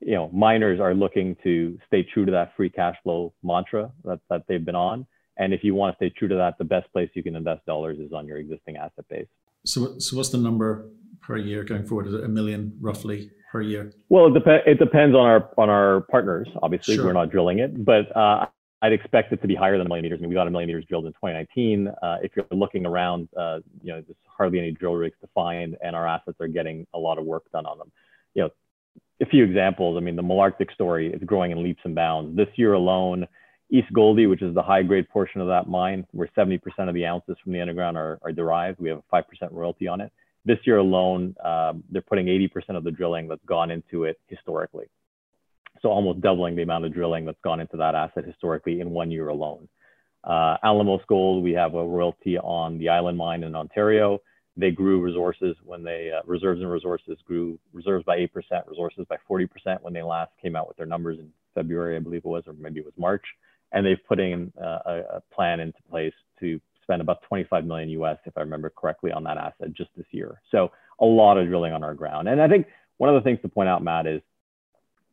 [0.00, 4.18] you know miners are looking to stay true to that free cash flow mantra that,
[4.28, 5.06] that they've been on.
[5.36, 7.64] And if you want to stay true to that, the best place you can invest
[7.64, 9.28] dollars is on your existing asset base.
[9.64, 10.88] So, so what's the number
[11.20, 12.08] per year going forward?
[12.08, 13.92] Is it a million roughly per year?
[14.08, 16.48] Well, it, dep- it depends on our on our partners.
[16.60, 17.06] Obviously, sure.
[17.06, 18.46] we're not drilling it, but uh,
[18.82, 20.18] I'd expect it to be higher than a million meters.
[20.18, 21.88] I mean, we got a million meters drilled in 2019.
[21.88, 25.76] Uh, if you're looking around, uh, you know, there's hardly any drill rigs to find,
[25.82, 27.92] and our assets are getting a lot of work done on them.
[28.34, 28.50] You know,
[29.20, 29.96] a few examples.
[29.96, 32.36] I mean, the Malartic story is growing in leaps and bounds.
[32.36, 33.28] This year alone,
[33.70, 37.06] East Gouldie, which is the high grade portion of that mine, where 70% of the
[37.06, 40.12] ounces from the underground are, are derived, we have a 5% royalty on it.
[40.44, 44.86] This year alone, um, they're putting 80% of the drilling that's gone into it historically.
[45.80, 49.10] So almost doubling the amount of drilling that's gone into that asset historically in one
[49.10, 49.68] year alone.
[50.22, 54.20] Uh, Alamos Gold, we have a royalty on the Island Mine in Ontario.
[54.56, 59.16] They grew resources when they, uh, reserves and resources grew reserves by 8%, resources by
[59.28, 59.48] 40%
[59.80, 62.52] when they last came out with their numbers in February, I believe it was, or
[62.52, 63.24] maybe it was March
[63.72, 67.88] and they've put in uh, a, a, plan into place to spend about 25 million
[67.90, 70.40] US, if I remember correctly, on that asset just this year.
[70.50, 72.28] So a lot of drilling on our ground.
[72.28, 72.66] And I think
[72.98, 74.20] one of the things to point out, Matt, is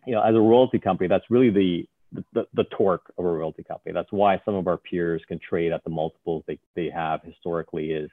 [0.09, 1.87] you know, as a royalty company, that's really the
[2.33, 3.93] the, the torque of a royalty company.
[3.93, 7.91] That's why some of our peers can trade at the multiples they, they have historically
[7.91, 8.09] is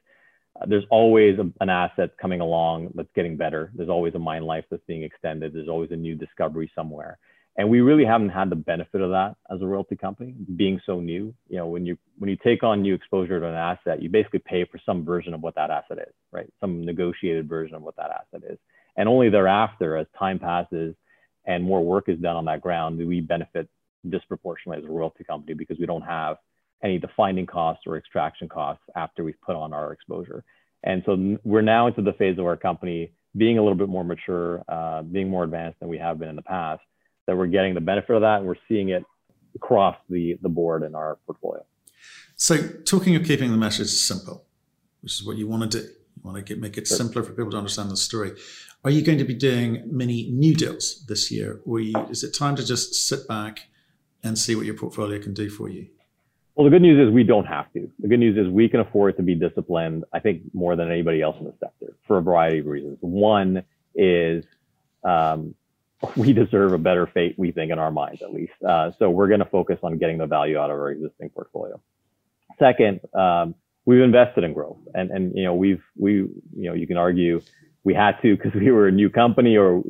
[0.60, 3.72] uh, there's always a, an asset coming along that's getting better.
[3.74, 5.54] There's always a mine life that's being extended.
[5.54, 7.18] There's always a new discovery somewhere
[7.58, 11.00] and we really haven't had the benefit of that as a royalty company being so
[11.00, 14.08] new you know when you when you take on new exposure to an asset you
[14.08, 17.82] basically pay for some version of what that asset is right some negotiated version of
[17.82, 18.58] what that asset is
[18.96, 20.94] and only thereafter as time passes
[21.46, 23.68] and more work is done on that ground we benefit
[24.08, 26.36] disproportionately as a royalty company because we don't have
[26.82, 30.44] any defining costs or extraction costs after we've put on our exposure
[30.84, 34.04] and so we're now into the phase of our company being a little bit more
[34.04, 36.82] mature uh, being more advanced than we have been in the past
[37.26, 39.04] that we're getting the benefit of that and we're seeing it
[39.56, 41.64] across the, the board in our portfolio.
[42.36, 44.44] So, talking of keeping the message simple,
[45.00, 46.96] which is what you want to do, you want to get, make it sure.
[46.96, 48.32] simpler for people to understand the story.
[48.84, 52.56] Are you going to be doing many new deals this year, or is it time
[52.56, 53.68] to just sit back
[54.22, 55.88] and see what your portfolio can do for you?
[56.54, 57.90] Well, the good news is we don't have to.
[57.98, 61.20] The good news is we can afford to be disciplined, I think, more than anybody
[61.20, 62.98] else in the sector for a variety of reasons.
[63.00, 63.62] One
[63.94, 64.44] is
[65.04, 65.54] um,
[66.16, 68.52] we deserve a better fate, we think, in our minds at least.
[68.66, 71.80] Uh, so we're going to focus on getting the value out of our existing portfolio.
[72.58, 76.86] Second, um, we've invested in growth, and and you know we've we you know you
[76.86, 77.40] can argue
[77.86, 79.80] we had to because we were a new company, or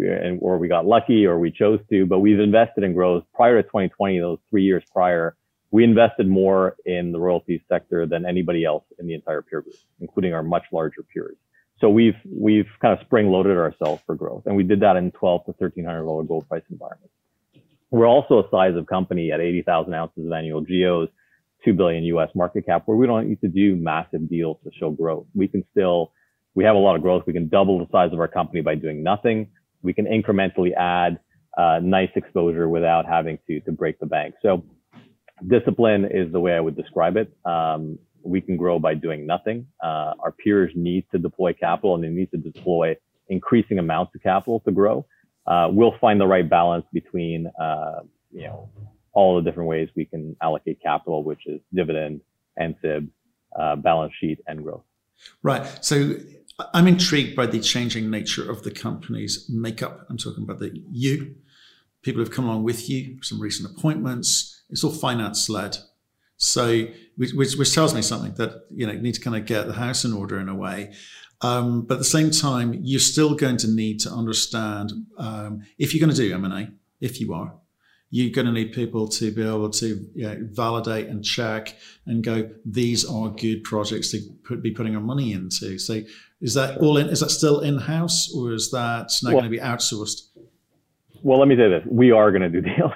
[0.41, 3.63] or we got lucky, or we chose to, but we've invested in growth prior to
[3.63, 4.21] 2020.
[4.21, 5.35] Those three years prior,
[5.71, 9.77] we invested more in the royalties sector than anybody else in the entire peer group,
[9.99, 11.39] including our much larger peers.
[11.81, 15.11] So we've we've kind of spring loaded ourselves for growth, and we did that in
[15.13, 17.15] 12 to 1300 dollar gold price environments.
[17.91, 21.09] We're also a size of company at 80,000 ounces of annual geos,
[21.65, 24.91] two billion US market cap, where we don't need to do massive deals to show
[24.91, 25.25] growth.
[25.35, 26.13] We can still
[26.57, 27.23] we have a lot of growth.
[27.27, 29.49] We can double the size of our company by doing nothing.
[29.83, 31.21] We can incrementally add
[31.57, 34.35] uh, nice exposure without having to to break the bank.
[34.43, 34.65] So
[35.47, 37.31] discipline is the way I would describe it.
[37.45, 39.67] Um, we can grow by doing nothing.
[39.85, 42.97] Uh, our peers need to deploy capital and they need to deploy
[43.29, 45.07] increasing amounts of capital to grow.
[45.47, 48.01] Uh, we'll find the right balance between, uh,
[48.33, 48.69] you know,
[49.13, 52.21] all the different ways we can allocate capital, which is dividend,
[52.61, 53.09] NCIB,
[53.59, 54.83] uh, balance sheet, and growth.
[55.43, 55.65] Right.
[55.85, 56.17] So
[56.73, 60.07] I'm intrigued by the changing nature of the company's makeup.
[60.09, 61.35] I'm talking about the you,
[62.03, 64.63] people who've come along with you, some recent appointments.
[64.71, 65.77] It's all finance led.
[66.39, 69.67] So, which, which, tells me something that, you know, you need to kind of get
[69.67, 70.93] the house in order in a way.
[71.43, 75.95] Um, but at the same time, you're still going to need to understand um, if
[75.95, 77.55] you're going to do M&A, if you are,
[78.11, 81.75] you're going to need people to be able to you know, validate and check
[82.07, 85.79] and go, these are good projects to put, be putting our money into.
[85.79, 86.03] So
[86.41, 89.51] is that all in, is that still in-house or is that now well, going to
[89.51, 90.21] be outsourced?
[91.27, 92.93] well, let me say this: we are going to do deals,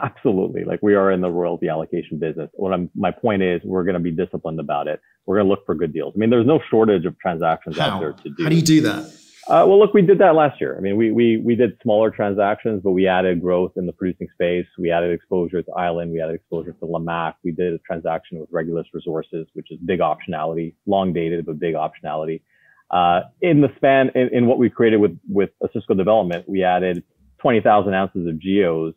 [0.00, 0.62] absolutely.
[0.62, 2.48] Like we are in the royalty allocation business.
[2.52, 5.00] What I'm, my point is, we're going to be disciplined about it.
[5.26, 6.14] We're going to look for good deals.
[6.16, 7.96] I mean, there's no shortage of transactions How?
[7.96, 8.42] out there to do.
[8.44, 9.12] How do you do that?
[9.48, 10.76] Uh, well, look, we did that last year.
[10.76, 14.28] I mean, we we we did smaller transactions, but we added growth in the producing
[14.32, 14.66] space.
[14.78, 16.12] We added exposure to Island.
[16.12, 17.34] We added exposure to Lamaque.
[17.42, 21.74] We did a transaction with Regulus Resources, which is big optionality, long dated but big
[21.74, 22.42] optionality.
[22.90, 27.02] Uh, in the span in, in what we created with with Osisko Development, we added
[27.40, 28.94] 20,000 ounces of geos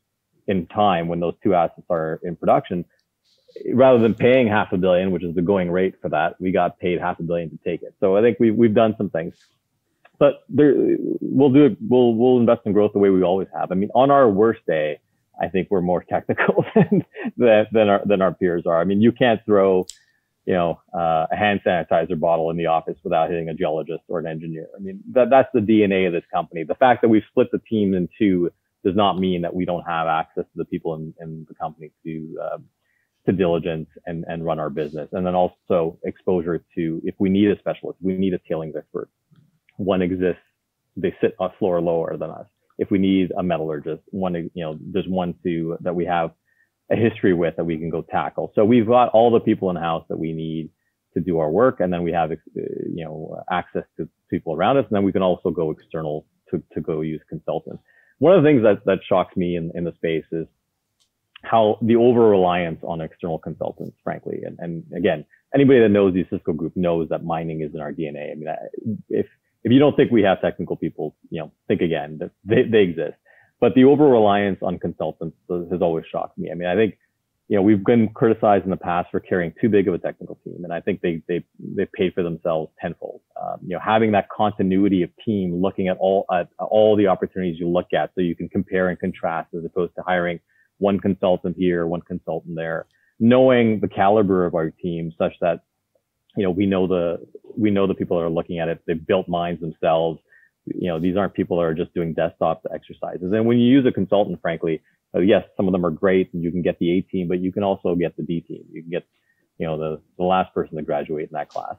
[0.47, 2.86] in time when those two assets are in production,
[3.73, 6.79] rather than paying half a billion, which is the going rate for that, we got
[6.79, 7.95] paid half a billion to take it.
[7.99, 9.36] So I think we've, we've done some things,
[10.19, 10.73] but there,
[11.21, 11.78] we'll do it.
[11.88, 13.71] We'll, we'll invest in growth the way we always have.
[13.71, 14.99] I mean, on our worst day,
[15.41, 17.06] I think we're more technical than,
[17.38, 18.80] than, than our, than our peers are.
[18.80, 19.86] I mean, you can't throw,
[20.45, 24.19] you know, uh, a hand sanitizer bottle in the office without hitting a geologist or
[24.19, 24.67] an engineer.
[24.75, 26.63] I mean, that, that's the DNA of this company.
[26.63, 28.51] The fact that we've split the team in two
[28.84, 31.91] does not mean that we don't have access to the people in, in the company
[32.04, 32.58] to, uh,
[33.25, 35.10] to diligence and, and run our business.
[35.12, 39.10] And then also exposure to, if we need a specialist, we need a tailings expert.
[39.77, 40.41] One exists,
[40.95, 42.45] they sit a floor lower than us.
[42.77, 46.31] If we need a metallurgist, one, you know, there's one to that we have
[46.91, 48.51] a history with that we can go tackle.
[48.55, 50.69] So we've got all the people in house that we need
[51.15, 51.79] to do our work.
[51.79, 54.85] And then we have, you know, access to people around us.
[54.89, 57.81] And then we can also go external to, to go use consultants.
[58.19, 60.45] One of the things that, that shocks me in, in the space is
[61.43, 64.41] how the over reliance on external consultants, frankly.
[64.45, 67.91] And, and again, anybody that knows the Osisko group knows that mining is in our
[67.91, 68.31] DNA.
[68.31, 69.27] I mean, if,
[69.65, 73.17] if you don't think we have technical people, you know, think again they, they exist.
[73.60, 76.51] But the over reliance on consultants has always shocked me.
[76.51, 76.97] I mean, I think,
[77.47, 80.38] you know, we've been criticized in the past for carrying too big of a technical
[80.43, 83.21] team, and I think they they they paid for themselves tenfold.
[83.41, 87.60] Um, you know, having that continuity of team, looking at all at all the opportunities
[87.60, 90.39] you look at, so you can compare and contrast, as opposed to hiring
[90.78, 92.86] one consultant here, one consultant there.
[93.19, 95.62] Knowing the caliber of our team, such that
[96.38, 97.26] you know we know the
[97.58, 98.82] we know the people that are looking at it.
[98.86, 100.19] They've built mines themselves
[100.65, 103.32] you know, these aren't people that are just doing desktop exercises.
[103.34, 104.82] And when you use a consultant, frankly,
[105.15, 107.39] uh, yes, some of them are great and you can get the A team, but
[107.39, 108.65] you can also get the D team.
[108.71, 109.06] You can get,
[109.58, 111.76] you know, the, the last person to graduate in that class.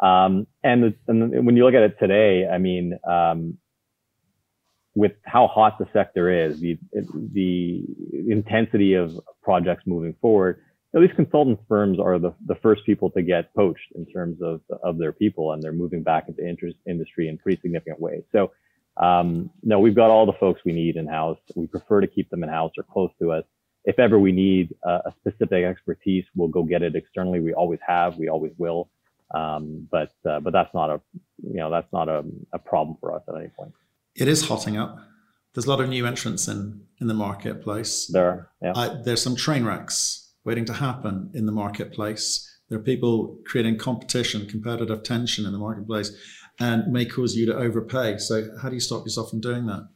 [0.00, 3.58] Um, and, and when you look at it today, I mean, um,
[4.94, 7.84] with how hot the sector is, the, the
[8.28, 10.60] intensity of projects moving forward,
[10.98, 14.60] know, these consultant firms are the, the first people to get poached in terms of,
[14.82, 18.22] of their people, and they're moving back into interest industry in pretty significant ways.
[18.32, 18.52] So,
[18.96, 21.38] um, no, we've got all the folks we need in house.
[21.54, 23.44] We prefer to keep them in house or close to us.
[23.84, 27.40] If ever we need a, a specific expertise, we'll go get it externally.
[27.40, 28.90] We always have, we always will.
[29.34, 31.00] Um, but uh, but that's not a
[31.42, 33.72] you know that's not a, a problem for us at any point.
[34.16, 34.98] It is hotting up.
[35.52, 38.06] There's a lot of new entrants in in the marketplace.
[38.06, 38.72] There, yeah.
[38.72, 42.26] Uh, there's some train wrecks waiting to happen in the marketplace.
[42.70, 46.10] There are people creating competition, competitive tension in the marketplace,
[46.58, 48.16] and may cause you to overpay.
[48.16, 49.86] So, how do you stop yourself from doing that?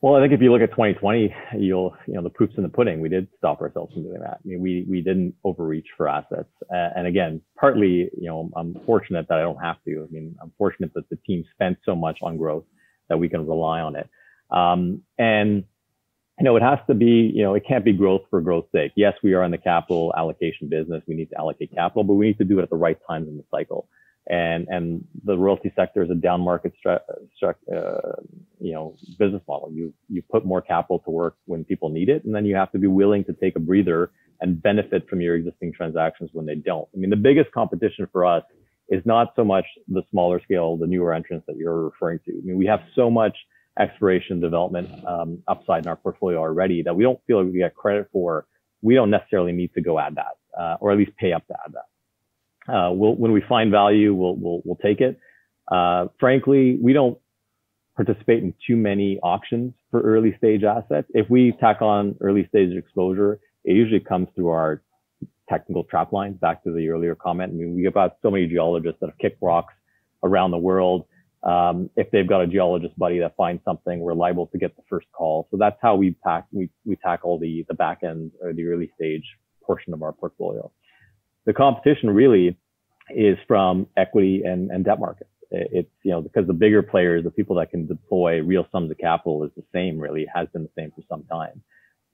[0.00, 2.68] Well, I think if you look at 2020, you'll, you know, the proof's in the
[2.68, 3.00] pudding.
[3.00, 4.38] We did stop ourselves from doing that.
[4.38, 6.50] I mean, we, we didn't overreach for assets.
[6.74, 10.08] Uh, and again, partly, you know, I'm fortunate that I don't have to.
[10.08, 12.64] I mean, I'm fortunate that the team spent so much on growth
[13.08, 14.08] that we can rely on it.
[14.50, 15.64] Um, and
[16.40, 18.92] you know, it has to be, you know, it can't be growth for growth's sake.
[18.96, 21.02] Yes, we are in the capital allocation business.
[21.06, 23.28] We need to allocate capital, but we need to do it at the right times
[23.28, 23.88] in the cycle.
[24.28, 26.98] And, and the royalty sector is a down market, uh,
[28.58, 29.70] you know, business model.
[29.70, 32.24] You, you put more capital to work when people need it.
[32.24, 35.34] And then you have to be willing to take a breather and benefit from your
[35.34, 36.88] existing transactions when they don't.
[36.94, 38.44] I mean, the biggest competition for us
[38.88, 42.32] is not so much the smaller scale, the newer entrants that you're referring to.
[42.32, 43.36] I mean, we have so much
[43.80, 47.74] exploration development um, upside in our portfolio already that we don't feel like we get
[47.74, 48.46] credit for.
[48.82, 51.54] We don't necessarily need to go add that, uh, or at least pay up to
[51.64, 52.72] add that.
[52.72, 55.18] Uh, we'll, when we find value, we'll, we'll, we'll take it.
[55.70, 57.18] Uh, frankly, we don't
[57.96, 61.08] participate in too many auctions for early stage assets.
[61.10, 64.82] If we tack on early stage exposure, it usually comes through our
[65.48, 66.38] technical trap lines.
[66.40, 67.52] Back to the earlier comment.
[67.52, 69.74] I mean, we have got so many geologists that have kicked rocks
[70.22, 71.04] around the world
[71.42, 74.82] um, if they've got a geologist buddy that finds something, we're liable to get the
[74.90, 75.48] first call.
[75.50, 78.90] So that's how we pack, we, we tackle the, the back end or the early
[78.94, 79.24] stage
[79.64, 80.70] portion of our portfolio.
[81.46, 82.58] The competition really
[83.08, 85.30] is from equity and, and debt markets.
[85.50, 88.98] It's, you know, because the bigger players, the people that can deploy real sums of
[88.98, 91.62] capital is the same, really, it has been the same for some time.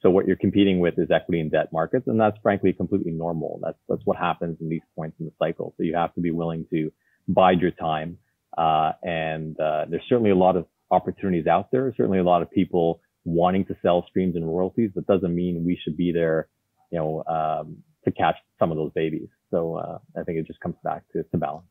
[0.00, 2.06] So what you're competing with is equity and debt markets.
[2.06, 3.60] And that's frankly completely normal.
[3.62, 5.74] That's, that's what happens in these points in the cycle.
[5.76, 6.92] So you have to be willing to
[7.28, 8.16] bide your time
[8.56, 11.92] uh, and uh, there's certainly a lot of opportunities out there.
[11.96, 14.90] Certainly a lot of people wanting to sell streams and royalties.
[14.94, 16.48] That doesn't mean we should be there,
[16.90, 19.28] you know, um, to catch some of those babies.
[19.50, 21.66] So uh, I think it just comes back to, to balance.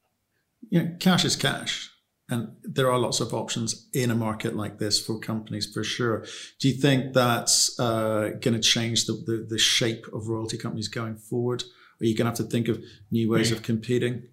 [0.70, 1.90] Yeah, cash is cash.
[2.28, 6.26] And there are lots of options in a market like this for companies for sure.
[6.60, 10.88] Do you think that's uh, going to change the, the, the, shape of royalty companies
[10.88, 11.64] going forward?
[12.02, 14.24] Are you going to have to think of new ways of competing?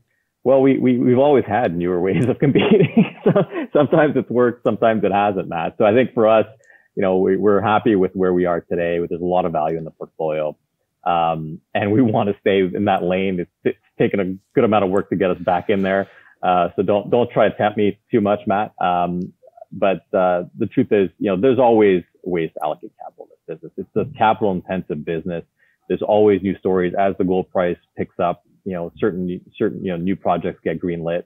[0.45, 3.16] Well, we, we, we've always had newer ways of competing.
[3.24, 5.76] so sometimes it's worked, sometimes it hasn't, Matt.
[5.78, 6.47] So I think for us,
[6.95, 8.99] you know, we, we're happy with where we are today.
[8.99, 10.57] There's a lot of value in the portfolio.
[11.05, 13.40] Um, and we want to stay in that lane.
[13.40, 16.09] It's, it's taken a good amount of work to get us back in there.
[16.43, 18.72] Uh, so don't, don't try to tempt me too much, Matt.
[18.80, 19.32] Um,
[19.70, 23.61] but, uh, the truth is, you know, there's always ways to allocate capital in this
[23.61, 23.72] business.
[23.97, 25.45] It's a capital intensive business.
[25.88, 29.90] There's always new stories as the gold price picks up, you know, certain, certain, you
[29.90, 31.24] know, new projects get greenlit.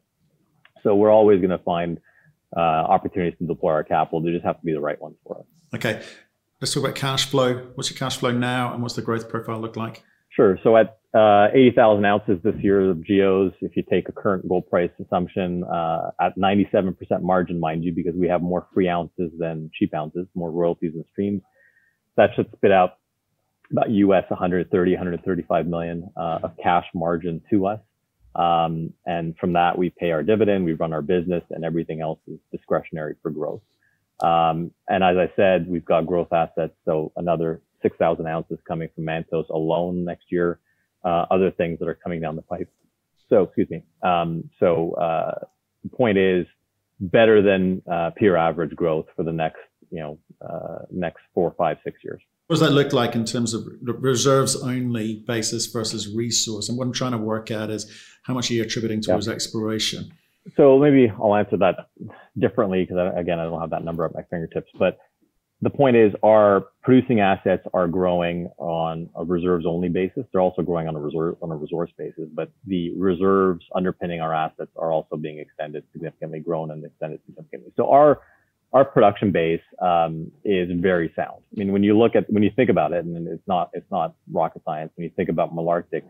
[0.83, 1.99] So we're always going to find,
[2.57, 4.21] uh, opportunities to deploy our capital.
[4.21, 5.45] They just have to be the right ones for us.
[5.75, 6.03] Okay.
[6.61, 7.69] Let's talk about cash flow.
[7.75, 10.03] What's your cash flow now and what's the growth profile look like?
[10.31, 10.59] Sure.
[10.63, 14.69] So at uh, 80,000 ounces this year of GEOs, if you take a current gold
[14.69, 19.71] price assumption uh, at 97% margin, mind you, because we have more free ounces than
[19.79, 21.43] cheap ounces, more royalties and streams,
[22.17, 22.99] that should spit out
[23.71, 27.81] about US 130, 135 million uh, of cash margin to us.
[28.35, 32.19] Um, and from that, we pay our dividend, we run our business, and everything else
[32.29, 33.63] is discretionary for growth.
[34.21, 36.75] Um, and as I said, we've got growth assets.
[36.85, 40.59] So another 6,000 ounces coming from Mantos alone next year.
[41.05, 42.69] Uh, other things that are coming down the pipe.
[43.29, 43.83] So, excuse me.
[44.03, 45.47] Um, so, uh,
[45.85, 46.47] the point is
[46.99, 49.61] better than, uh, peer average growth for the next,
[49.91, 52.21] you know, uh, next four, five, six years.
[52.47, 56.69] What does that look like in terms of reserves only basis versus resource?
[56.69, 57.91] And what I'm trying to work out is
[58.23, 59.35] how much are you attributing towards yep.
[59.35, 60.13] exploration?
[60.57, 61.89] So maybe I'll answer that
[62.39, 64.71] differently because again, I don't have that number at my fingertips.
[64.79, 64.99] But
[65.61, 70.25] the point is, our producing assets are growing on a reserves only basis.
[70.31, 74.33] They're also growing on a reserve on a resource basis, but the reserves underpinning our
[74.33, 77.73] assets are also being extended significantly, grown and extended significantly.
[77.77, 78.21] So our
[78.77, 81.43] our production base um, is very sound.
[81.51, 83.91] I mean, when you look at when you think about it, and it's not it's
[83.91, 84.93] not rocket science.
[84.97, 86.03] When you think about Malartic,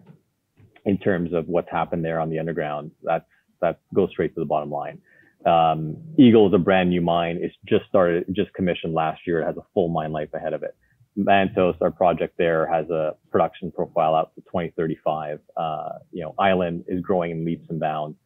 [0.85, 3.25] in terms of what's happened there on the underground, that's
[3.61, 5.01] that goes straight to the bottom line.
[5.47, 7.39] Um, Eagle is a brand new mine.
[7.41, 9.43] It's just started, just commissioned last year.
[9.43, 10.75] It has a full mine life ahead of it.
[11.17, 15.39] Mantos, our project there, has a production profile out to 2035.
[15.57, 18.17] Uh, you know, Island is growing in leaps and bounds.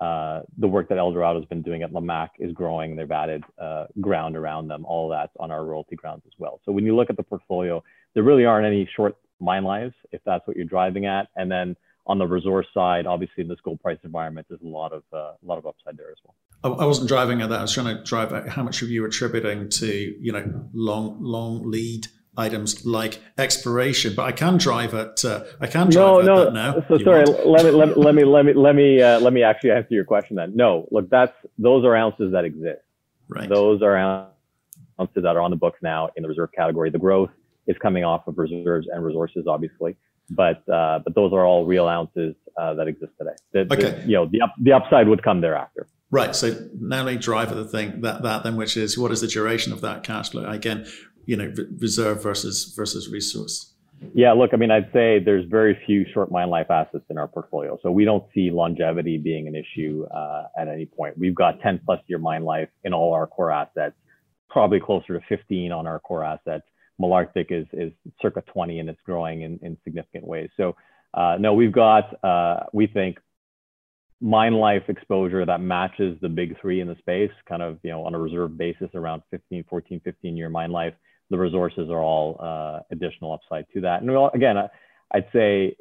[0.00, 2.96] Uh, the work that Eldorado has been doing at Lamaque is growing.
[2.96, 4.86] They've added uh, ground around them.
[4.86, 6.60] All that's on our royalty grounds as well.
[6.64, 7.82] So when you look at the portfolio,
[8.14, 11.28] there really aren't any short mine lives if that's what you're driving at.
[11.36, 11.76] And then
[12.06, 15.16] on the resource side, obviously in this gold price environment, there's a lot of uh,
[15.16, 16.34] a lot of upside there as well.
[16.62, 17.58] I wasn't driving at that.
[17.58, 21.18] I was trying to drive at how much of you attributing to you know long
[21.20, 26.44] long lead items like exploration, but I can drive at uh, I can drive no,
[26.44, 26.50] no.
[26.50, 26.84] now.
[26.88, 29.42] So sorry, let me, let me let me let me let me uh, let me
[29.42, 30.54] actually answer your question then.
[30.54, 32.82] No, look, that's those are ounces that exist.
[33.28, 33.48] Right.
[33.48, 36.90] Those are ounces that are on the books now in the reserve category.
[36.90, 37.30] The growth
[37.66, 39.96] is coming off of reserves and resources, obviously
[40.30, 43.34] but uh, but those are all real ounces uh, that exist today.
[43.52, 44.00] The, okay.
[44.02, 45.86] The, you know, the up, the upside would come thereafter.
[46.12, 46.34] Right.
[46.34, 49.28] So now they drive at the thing that that then, which is what is the
[49.28, 50.48] duration of that cash flow?
[50.48, 50.86] Again,
[51.30, 53.72] you know, reserve versus versus resource.
[54.14, 57.28] Yeah, look, I mean, I'd say there's very few short mine life assets in our
[57.28, 61.16] portfolio, so we don't see longevity being an issue uh, at any point.
[61.16, 63.94] We've got 10 plus year mine life in all our core assets,
[64.48, 66.64] probably closer to 15 on our core assets.
[67.00, 70.50] Malartic is is circa 20 and it's growing in, in significant ways.
[70.56, 70.74] So
[71.14, 73.18] uh, no, we've got uh, we think
[74.20, 78.04] mine life exposure that matches the big three in the space, kind of you know
[78.04, 80.94] on a reserve basis around 15, 14, 15 year mine life.
[81.30, 84.02] The resources are all uh, additional upside to that.
[84.02, 84.56] And we'll, again,
[85.12, 85.76] I'd say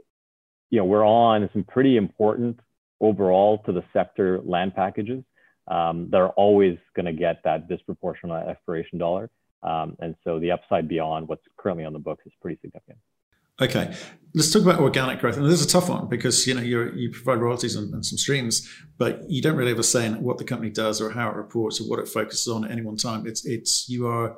[0.69, 2.59] you know we're on some pretty important
[2.99, 5.23] overall to the sector land packages.
[5.67, 9.29] Um, they're always going to get that disproportionate exploration dollar.
[9.61, 12.97] Um, and so the upside beyond what's currently on the books is pretty significant.
[13.61, 13.93] Okay,
[14.33, 15.35] let's talk about organic growth.
[15.35, 18.17] And this is a tough one because you know you provide royalties and, and, some
[18.17, 21.29] streams, but you don't really have a say in what the company does or how
[21.29, 23.27] it reports or what it focuses on at any one time.
[23.27, 24.37] It's it's you are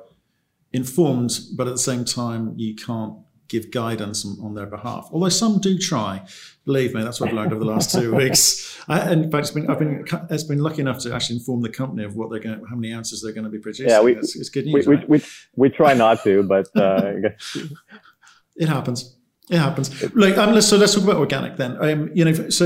[0.72, 3.14] informed, but at the same time you can't
[3.52, 5.10] give guidance on, on, their behalf.
[5.12, 6.26] Although some do try.
[6.64, 8.80] Believe me, that's what I've learned over the last two weeks.
[8.88, 11.68] I, in fact, it's been, I've been it's been lucky enough to actually inform the
[11.68, 13.90] company of what they're going, how many ounces they're going to be producing.
[13.90, 14.86] Yeah, we, it's, it's good news.
[14.86, 15.08] We, right?
[15.08, 15.24] we, we,
[15.56, 17.12] we, try not to, but uh,
[18.56, 19.16] it happens.
[19.50, 20.02] It happens.
[20.14, 21.76] Like, um, let's, so let's talk about organic then.
[21.78, 22.64] Um, you know, so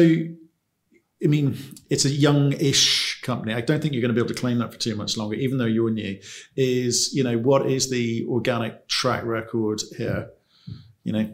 [1.25, 1.57] I mean,
[1.91, 3.53] it's a young-ish company.
[3.53, 5.35] I don't think you're going to be able to claim that for too much longer,
[5.35, 6.19] even though you're new.
[6.57, 10.31] Is you know what is the organic track record here?
[11.07, 11.31] you know?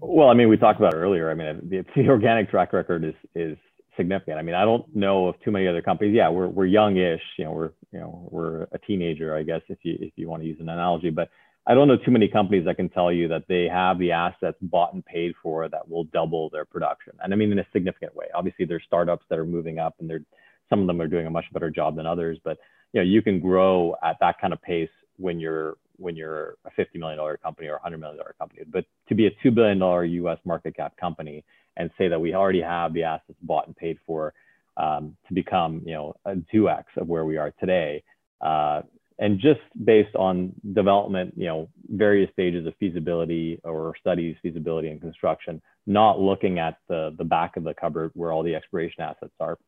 [0.00, 1.30] Well, I mean, we talked about earlier.
[1.30, 3.56] I mean, the, the organic track record is is
[3.96, 4.38] significant.
[4.38, 6.14] I mean, I don't know of too many other companies.
[6.14, 7.22] Yeah, we're we're youngish.
[7.36, 10.42] You know, we're you know we're a teenager, I guess, if you if you want
[10.42, 11.10] to use an analogy.
[11.10, 11.30] But
[11.66, 14.58] I don't know too many companies that can tell you that they have the assets
[14.60, 17.14] bought and paid for that will double their production.
[17.20, 18.26] And I mean, in a significant way.
[18.34, 20.24] Obviously, there's startups that are moving up, and they're
[20.68, 22.38] some of them are doing a much better job than others.
[22.44, 22.58] But
[22.92, 26.70] you know, you can grow at that kind of pace when you're when you're a
[26.80, 28.62] $50 million company or a $100 million company.
[28.70, 29.80] But to be a $2 billion
[30.24, 31.44] US market cap company
[31.76, 34.32] and say that we already have the assets bought and paid for
[34.76, 38.02] um, to become, you know, a 2x of where we are today.
[38.40, 38.82] Uh,
[39.18, 45.00] and just based on development, you know, various stages of feasibility or studies, feasibility and
[45.00, 49.32] construction, not looking at the, the back of the cupboard where all the exploration assets
[49.40, 49.58] are,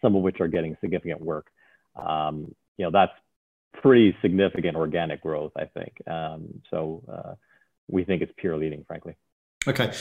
[0.00, 1.46] some of which are getting significant work.
[1.96, 3.12] Um, you know, that's
[3.80, 5.94] pretty significant organic growth, I think.
[6.06, 7.34] Um, so uh,
[7.88, 9.16] we think it's peer leading, frankly.
[9.66, 9.92] Okay.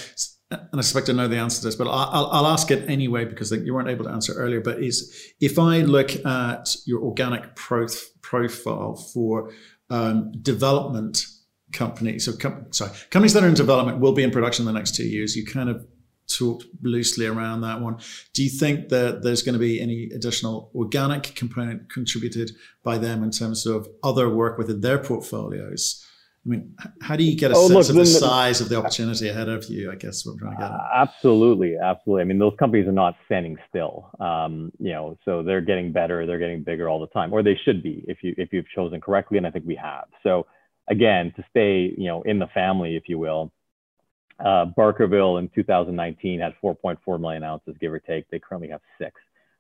[0.49, 3.25] And I suspect I know the answer to this, but I'll, I'll ask it anyway
[3.25, 4.61] because you weren't able to answer earlier.
[4.61, 7.87] But is if I look at your organic pro-
[8.21, 9.51] profile for
[9.89, 11.25] um, development
[11.73, 14.77] companies, so com- sorry, companies that are in development will be in production in the
[14.77, 15.35] next two years.
[15.35, 15.85] You kind of
[16.27, 17.97] talked loosely around that one.
[18.33, 22.51] Do you think that there's going to be any additional organic component contributed
[22.83, 26.03] by them in terms of other work within their portfolios?
[26.45, 28.77] I mean, how do you get a oh, sense look, of the, size of the
[28.77, 29.91] opportunity ahead of you?
[29.91, 30.79] I guess what I'm trying to get at.
[30.95, 32.21] Absolutely, absolutely.
[32.21, 34.09] I mean, those companies are not standing still.
[34.21, 37.59] Um, you know, so they're getting better, they're getting bigger all the time, or they
[37.65, 40.05] should be if you if you've chosen correctly, and I think we have.
[40.23, 40.45] So
[40.89, 43.51] again, to stay, you know, in the family, if you will,
[44.39, 48.29] uh, Barkerville in 2019 had 4.4 million ounces, give or take.
[48.29, 49.13] They currently have six.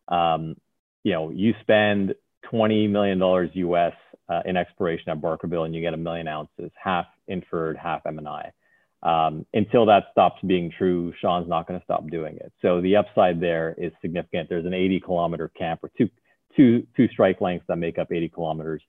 [0.07, 0.55] Um,
[1.03, 2.13] you know, you spend
[2.49, 3.93] 20 million dollars US
[4.29, 8.51] uh, in exploration at Barkerville and you get a million ounces, half inferred, half M&I.
[9.03, 12.51] Um, until that stops being true, Sean's not going to stop doing it.
[12.61, 14.49] So the upside there is significant.
[14.49, 16.09] There's an 80 kilometer camp or two,
[16.55, 18.81] two, two strike lengths that make up 80 kilometers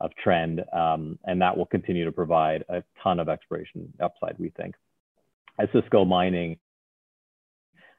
[0.00, 0.62] of trend.
[0.72, 4.74] Um, and that will continue to provide a ton of exploration upside, we think.
[5.58, 6.58] At Osisko Mining,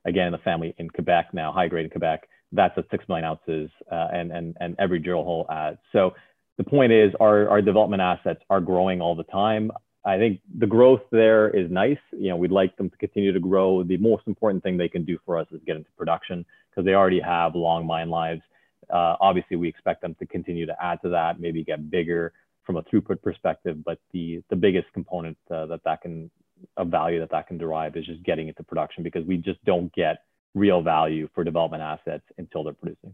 [0.05, 3.69] again, the family in Quebec now, high grade in Quebec, that's at 6 million ounces
[3.91, 5.77] uh, and, and, and every drill hole adds.
[5.91, 6.13] So
[6.57, 9.71] the point is our, our development assets are growing all the time.
[10.05, 11.97] I think the growth there is nice.
[12.11, 13.83] You know, we'd like them to continue to grow.
[13.83, 16.93] The most important thing they can do for us is get into production because they
[16.93, 18.41] already have long mine lives.
[18.89, 22.33] Uh, obviously, we expect them to continue to add to that, maybe get bigger
[22.65, 23.83] from a throughput perspective.
[23.83, 26.29] But the the biggest component uh, that that can
[26.77, 29.93] of value that that can derive is just getting into production because we just don't
[29.93, 33.13] get real value for development assets until they're producing.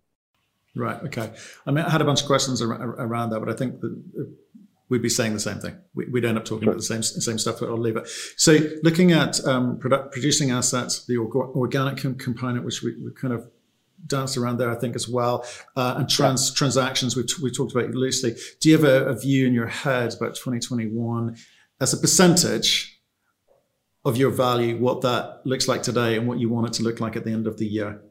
[0.75, 1.01] Right.
[1.03, 1.31] Okay.
[1.65, 4.35] I mean, I had a bunch of questions around that, but I think that
[4.87, 5.77] we'd be saying the same thing.
[5.93, 6.73] We'd end up talking sure.
[6.73, 8.07] about the same same stuff, but I'll leave it.
[8.37, 13.49] So, looking at um, produ- producing assets, the organic component, which we, we, kind of
[14.05, 16.55] danced around there, I think, as well, uh, and trans yeah.
[16.55, 18.35] transactions, we, we talked about loosely.
[18.59, 21.37] Do you have a, a view in your head about 2021
[21.79, 22.90] as a percentage
[24.03, 26.99] of your value, what that looks like today, and what you want it to look
[26.99, 28.01] like at the end of the year?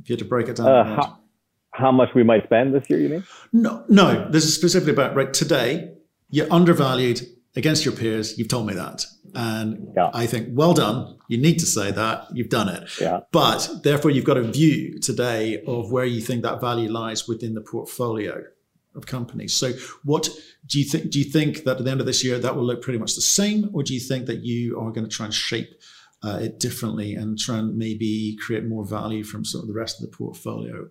[0.00, 0.68] If you had to break it down.
[0.68, 1.18] Uh, how,
[1.72, 3.24] how, much we might spend this year, you mean?
[3.52, 4.28] No, no.
[4.30, 5.92] This is specifically about right today.
[6.30, 7.22] You're undervalued
[7.56, 8.38] against your peers.
[8.38, 9.04] You've told me that.
[9.34, 10.10] And yeah.
[10.14, 11.18] I think, well done.
[11.28, 12.26] You need to say that.
[12.32, 13.00] You've done it.
[13.00, 13.20] Yeah.
[13.32, 17.54] But therefore, you've got a view today of where you think that value lies within
[17.54, 18.44] the portfolio
[18.94, 19.54] of companies.
[19.54, 19.72] So,
[20.04, 20.28] what
[20.66, 21.10] do you think?
[21.10, 23.14] Do you think that at the end of this year that will look pretty much
[23.14, 25.74] the same, or do you think that you are going to try and shape
[26.22, 30.00] uh, it differently and try and maybe create more value from sort of the rest
[30.00, 30.88] of the portfolio?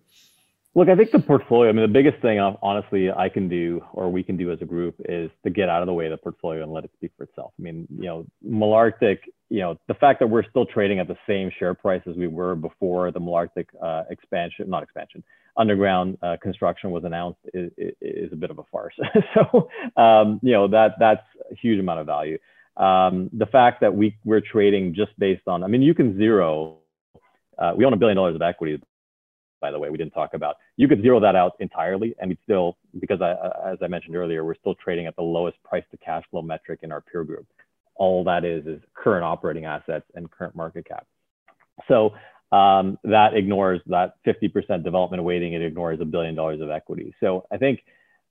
[0.76, 4.12] Look, I think the portfolio, I mean, the biggest thing, honestly, I can do or
[4.12, 6.18] we can do as a group is to get out of the way of the
[6.18, 7.54] portfolio and let it speak for itself.
[7.60, 9.20] I mean, you know, Malartic,
[9.50, 12.26] you know, the fact that we're still trading at the same share price as we
[12.26, 15.24] were before the Malartic uh, expansion, not expansion,
[15.58, 17.72] underground uh, construction was announced is,
[18.02, 18.96] is, a bit of a farce.
[19.36, 19.70] so,
[20.02, 21.22] um, you know, that that's
[21.52, 22.40] a huge amount of value
[22.78, 26.78] um, the fact that we we're trading just based on, I mean, you can zero.
[27.58, 28.82] Uh, we own a billion dollars of equity,
[29.64, 29.90] by the way.
[29.90, 30.58] We didn't talk about.
[30.76, 33.32] You could zero that out entirely, and we still, because I,
[33.72, 36.82] as I mentioned earlier, we're still trading at the lowest price to cash flow metric
[36.84, 37.48] in our peer group.
[37.96, 41.08] All that is is current operating assets and current market cap.
[41.88, 42.12] So
[42.52, 45.54] um, that ignores that 50% development weighting.
[45.54, 47.16] It ignores a billion dollars of equity.
[47.22, 47.80] So I think,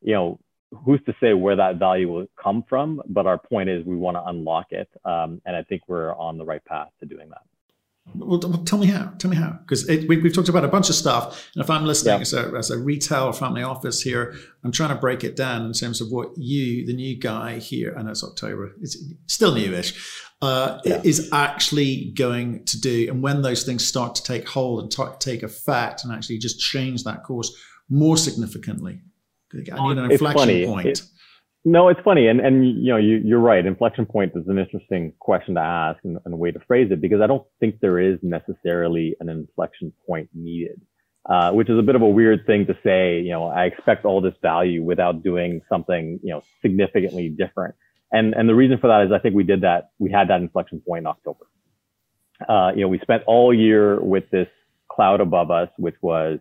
[0.03, 0.39] you know,
[0.85, 3.01] who's to say where that value will come from?
[3.09, 6.37] But our point is we want to unlock it, um, and I think we're on
[6.37, 7.43] the right path to doing that.
[8.15, 9.13] Well, tell me how.
[9.19, 11.87] Tell me how, because we, have talked about a bunch of stuff, and if I'm
[11.87, 12.21] listening yeah.
[12.21, 14.35] as, a, as a retail family office here,
[14.65, 17.95] I'm trying to break it down in terms of what you, the new guy here,
[17.95, 18.99] and it's October, it's
[19.29, 19.95] still newish,
[20.43, 21.01] uh, yeah.
[21.05, 25.17] is actually going to do, and when those things start to take hold and t-
[25.19, 27.55] take effect, and actually just change that course
[27.89, 29.01] more significantly.
[29.55, 30.87] I need an inflection point.
[30.87, 31.03] It,
[31.65, 33.65] no, it's funny, and and you know you you're right.
[33.67, 37.01] Inflection point is an interesting question to ask and, and a way to phrase it
[37.01, 40.81] because I don't think there is necessarily an inflection point needed.
[41.29, 43.21] uh, which is a bit of a weird thing to say.
[43.21, 47.75] You know, I expect all this value without doing something, you know, significantly different.
[48.13, 50.41] And, and the reason for that is I think we did that, we had that
[50.41, 51.47] inflection point in October.
[52.49, 54.49] Uh, you know, we spent all year with this
[54.91, 56.41] cloud above us, which was,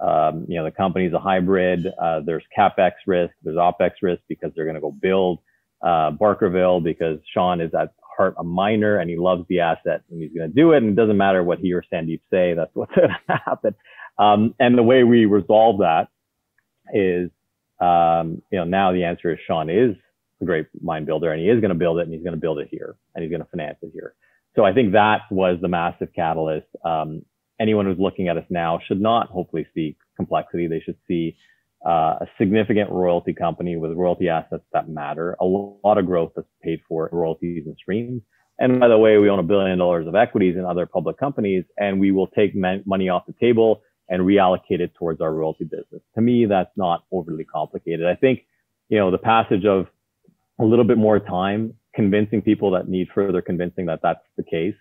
[0.00, 1.86] um, you know, the company's a hybrid.
[2.00, 5.38] Uh, there's capex risk, there's opex risk because they're going to go build
[5.82, 10.22] uh, Barkerville because Sean is at heart a miner and he loves the asset and
[10.22, 10.78] he's going to do it.
[10.78, 13.74] And it doesn't matter what he or Sandeep say, that's what's going to happen.
[14.18, 16.08] Um, and the way we resolve that
[16.92, 17.30] is,
[17.80, 19.94] um, you know, now the answer is Sean is
[20.40, 22.40] a great mine builder and he is going to build it and he's going to
[22.40, 24.14] build it here and he's going to finance it here.
[24.54, 26.66] So I think that was the massive catalyst.
[26.84, 27.22] Um,
[27.60, 30.66] anyone who's looking at us now should not hopefully see complexity.
[30.66, 31.36] They should see
[31.86, 36.48] uh, a significant royalty company with royalty assets that matter, a lot of growth that's
[36.62, 38.22] paid for royalties and streams.
[38.58, 41.64] And by the way, we own a billion dollars of equities in other public companies,
[41.76, 46.00] and we will take money off the table and reallocate it towards our royalty business.
[46.14, 48.06] To me, that's not overly complicated.
[48.06, 48.46] I think,
[48.88, 49.86] you know, the passage of
[50.58, 54.74] a little bit more time convincing people that need further convincing that that's the case,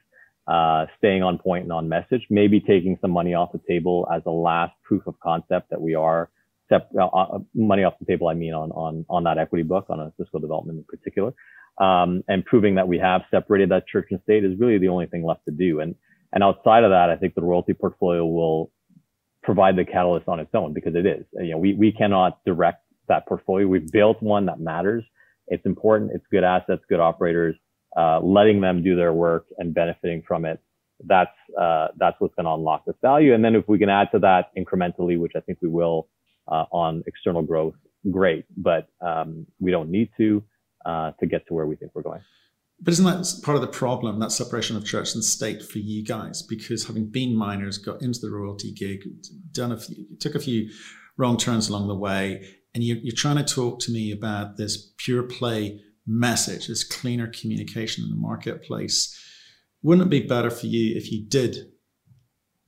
[0.47, 4.21] uh, staying on point and on message, maybe taking some money off the table as
[4.25, 6.29] a last proof of concept that we are
[6.71, 8.27] uh, uh, money off the table.
[8.27, 11.33] I mean, on on on that equity book, on Osisko development in particular,
[11.79, 15.05] um, and proving that we have separated that church and state is really the only
[15.07, 15.79] thing left to do.
[15.79, 15.95] And
[16.33, 18.71] and outside of that, I think the royalty portfolio will
[19.43, 21.25] provide the catalyst on its own because it is.
[21.33, 23.67] You know, we we cannot direct that portfolio.
[23.67, 25.03] We've built one that matters.
[25.47, 26.11] It's important.
[26.13, 27.55] It's good assets, good operators.
[27.97, 30.59] Uh, letting them do their work and benefiting from it.
[31.05, 31.29] That's
[31.59, 33.33] uh, that's what's going to unlock this value.
[33.33, 36.09] And then if we can add to that incrementally, which I think we will
[36.49, 37.75] uh, on external growth,
[38.11, 38.45] great.
[38.57, 40.43] But um, we don't need to
[40.85, 42.21] uh, to get to where we think we're going.
[42.81, 46.03] But isn't that part of the problem, that separation of church and state for you
[46.03, 46.41] guys?
[46.41, 49.03] Because having been miners, got into the royalty gig,
[49.53, 50.69] done a few, took a few
[51.17, 54.91] wrong turns along the way, and you're, you're trying to talk to me about this
[54.97, 59.17] pure play message, this cleaner communication in the marketplace.
[59.81, 61.71] Wouldn't it be better for you if you did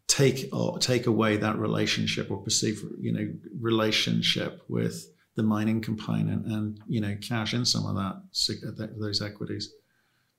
[0.08, 3.28] take or take away that relationship or perceive you know
[3.60, 8.14] relationship with the mining component and you know cash in some of uh,
[8.78, 9.74] that those equities?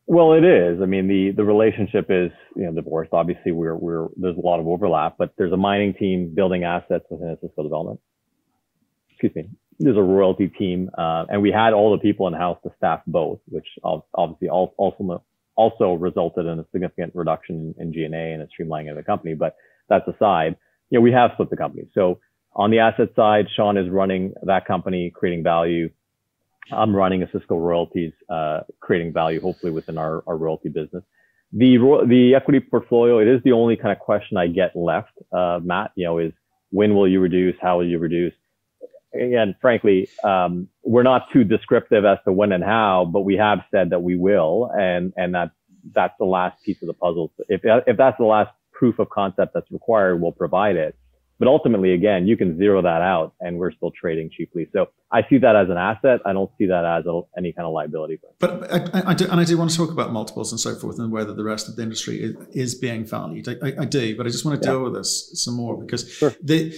[0.07, 0.81] Well it is.
[0.81, 3.13] I mean the the relationship is you know divorced.
[3.13, 7.05] Obviously we're we're there's a lot of overlap but there's a mining team building assets
[7.11, 8.01] within Osisko development.
[9.11, 12.59] Excuse me there's a royalty team uh, and we had all the people in house
[12.62, 13.66] to staff both which
[14.14, 15.22] obviously also
[15.59, 19.35] also resulted in a significant reduction in G&A and a streamlining of the company.
[19.35, 19.57] But
[19.89, 20.57] that's aside,
[20.89, 21.89] you know, we have split the company.
[21.95, 22.20] So
[22.55, 25.91] on the asset side, Sean is running that company, creating value.
[26.70, 31.03] I'm running Osisko Royalties, uh, creating value, hopefully within our, our royalty business.
[31.53, 35.61] The the equity portfolio, it is the only kind of question I get left, uh,
[35.62, 35.93] Matt.
[35.95, 36.33] You know, is
[36.70, 37.57] when will you reduce?
[37.61, 38.35] How will you reduce?
[39.15, 43.61] Again, frankly, um, we're not too descriptive as to when and how, but we have
[43.71, 45.53] said that we will, and and that
[45.95, 47.33] that's the last piece of the puzzle.
[47.49, 50.97] If if that's the last proof of concept that's required, we'll provide it.
[51.39, 54.67] But ultimately, again, you can zero that out, and we're still trading cheaply.
[54.73, 56.21] So I see that as an asset.
[56.27, 58.19] I don't see that as a, any kind of liability.
[58.41, 60.99] But I, I, do, and I do want to talk about multiples and so forth,
[60.99, 63.49] and whether the rest of the industry is, is being valued.
[63.49, 64.75] I, I, do, but I just want to yeah.
[64.75, 66.35] deal with this some more because sure.
[66.43, 66.75] the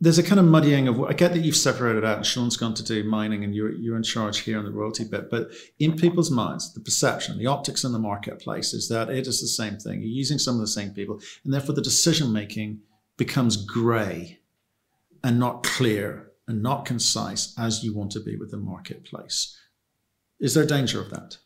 [0.00, 2.74] there's a kind of muddying of I get that you've separated out and Sean's gone
[2.74, 5.96] to do mining and you're you're in charge here on the royalty bit, but in
[5.96, 9.76] people's minds, the perception, the optics in the marketplace is that it is the same
[9.76, 10.00] thing.
[10.00, 12.80] You're using some of the same people, and therefore the decision making
[13.16, 14.38] becomes grey
[15.24, 19.56] and not clear and not concise as you want to be with the marketplace.
[20.40, 21.36] Is there danger of that?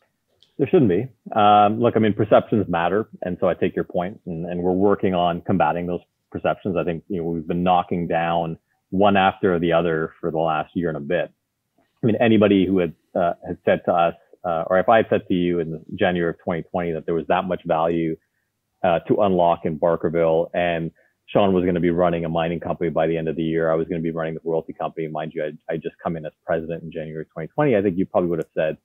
[0.59, 1.07] There shouldn't be.
[1.35, 4.73] Um, look, I mean, perceptions matter, and so I take your point, and, and we're
[4.73, 6.77] working on combating those perceptions.
[6.77, 8.59] I think you know we've been knocking down
[8.91, 11.31] one after the other for the last year and a bit.
[12.03, 14.15] I mean, anybody who had uh, had said to us,
[14.45, 17.27] uh, or if I had said to you in January of 2020 that there was
[17.29, 18.17] that much value
[18.83, 20.91] uh, to unlock in Barkerville, and
[21.27, 23.71] Sean was going to be running a mining company by the end of the year,
[23.71, 25.07] I was going to be running the royalty company.
[25.09, 27.77] Mind you, I, I just come in as president in January 2020.
[27.77, 28.77] I think you probably would have said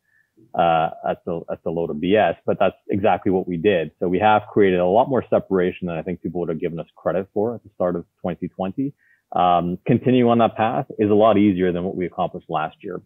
[0.58, 3.92] uh, that's a that's a load of BS, but that's exactly what we did.
[4.00, 6.80] So we have created a lot more separation than I think people would have given
[6.80, 8.94] us credit for at the start of 2020.
[9.34, 13.02] Um, continuing on that path is a lot easier than what we accomplished last year.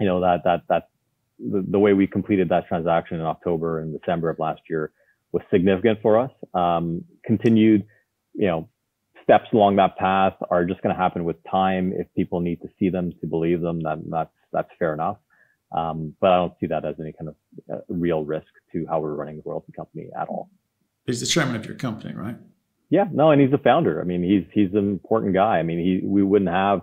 [0.00, 0.88] You know that that that
[1.38, 4.92] the, the way we completed that transaction in October and December of last year
[5.32, 6.30] was significant for us.
[6.54, 7.84] Um, continued,
[8.34, 8.68] you know,
[9.22, 11.92] steps along that path are just going to happen with time.
[11.94, 15.18] If people need to see them to believe them, then that's that's fair enough.
[15.70, 17.34] Um, but I don't see that as any kind of
[17.72, 20.48] uh, real risk to how we're running the royalty company at all.
[21.06, 22.36] He's the chairman of your company, right?
[22.90, 24.00] Yeah, no, and he's the founder.
[24.00, 25.58] I mean, he's he's an important guy.
[25.58, 26.82] I mean, he we wouldn't have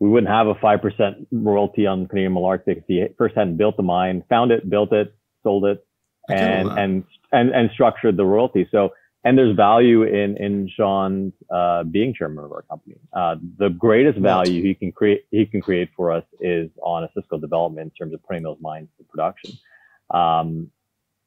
[0.00, 3.76] we wouldn't have a five percent royalty on Canadian Malartic if he first hadn't built
[3.76, 5.86] the mine, found it, built it, sold it,
[6.28, 8.68] and and and and structured the royalty.
[8.72, 8.90] So
[9.24, 12.96] and there's value in in Sean uh, being chairman of our company.
[13.12, 17.40] Uh, the greatest value he can create he can create for us is on Osisko
[17.40, 19.52] development in terms of putting those mines to production.
[20.10, 20.70] Um,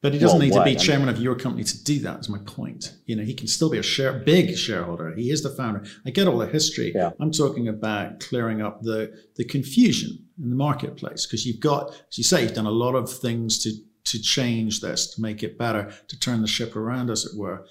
[0.02, 0.64] but he doesn't well, need what?
[0.64, 2.20] to be chairman of your company to do that.
[2.20, 2.94] Is my point.
[3.06, 5.14] You know, he can still be a share, big shareholder.
[5.14, 5.84] He is the founder.
[6.04, 6.92] I get all the history.
[6.94, 7.12] Yeah.
[7.20, 12.18] I'm talking about clearing up the the confusion in the marketplace because you've got, as
[12.18, 13.70] you say, you've done a lot of things to
[14.04, 17.64] to change this, to make it better, to turn the ship around, as it were,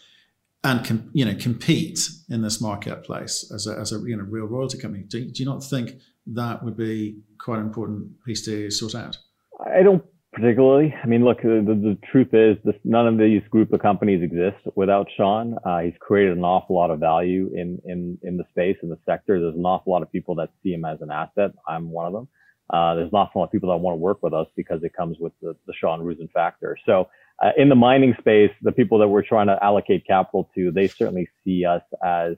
[0.64, 2.00] and com, you know compete
[2.30, 5.04] in this marketplace as a, as a you know real royalty company.
[5.04, 5.92] Do, do you not think
[6.28, 9.18] that would be quite an important piece to sort out?
[9.60, 10.04] I don't
[10.34, 10.94] particularly.
[11.02, 14.58] I mean, look, the, the truth is this, none of these group of companies exist
[14.76, 15.56] without Sean.
[15.64, 18.98] Uh, he's created an awful lot of value in, in, in the space, in the
[19.06, 19.40] sector.
[19.40, 21.52] There's an awful lot of people that see him as an asset.
[21.68, 22.28] I'm one of them.
[22.70, 24.94] Uh, there's an awful lot of people that want to work with us because it
[24.94, 26.78] comes with the, the Sean Roosen factor.
[26.86, 27.10] So
[27.42, 30.88] uh, in the mining space, the people that we're trying to allocate capital to, they
[30.88, 32.36] certainly see us as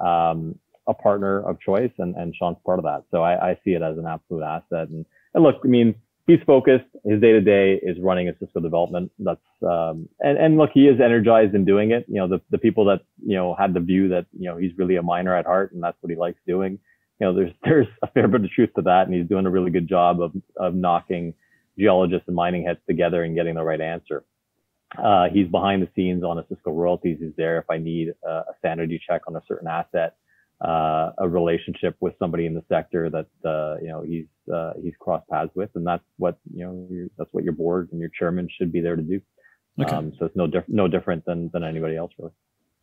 [0.00, 3.04] um, a partner of choice, and, and Sean's part of that.
[3.10, 4.88] So I, I see it as an absolute asset.
[4.88, 5.94] And, and look, I mean,
[6.26, 6.86] he's focused.
[7.04, 9.10] His day to day is running Osisko development.
[9.18, 12.06] That's um, and and look, he is energized in doing it.
[12.08, 14.72] You know, the the people that you know had the view that you know he's
[14.76, 16.78] really a miner at heart and that's what he likes doing.
[17.20, 19.50] You know, there's there's a fair bit of truth to that, and he's doing a
[19.50, 21.34] really good job of of knocking
[21.80, 24.24] geologists and mining heads together and getting the right answer.
[24.96, 27.18] Uh, he's behind the scenes on Osisko royalties.
[27.20, 30.14] He's there if I need a, a sanity check on a certain asset
[30.60, 34.92] uh, a relationship with somebody in the sector that uh, you know he's uh, he's
[35.00, 38.48] crossed paths with, and that's what you know that's what your board and your chairman
[38.58, 39.20] should be there to do.
[39.80, 39.94] Okay.
[39.94, 42.32] Um, so it's no different no different than than anybody else really.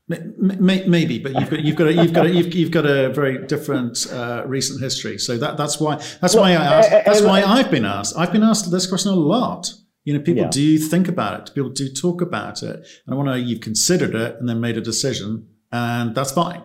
[0.10, 3.46] Maybe, but you've got you've got a, you've got a, you've, you've got a very
[3.46, 5.18] different uh, recent history.
[5.18, 6.92] So that that's why that's well, why I uh, asked.
[6.92, 8.18] Uh, that's uh, why I've been asked.
[8.18, 9.70] I've been asked this question a lot.
[10.06, 10.50] You know, people yeah.
[10.50, 11.54] do think about it.
[11.54, 14.62] People do talk about it, and I want to know you've considered it and then
[14.62, 16.64] made a decision, and that's fine.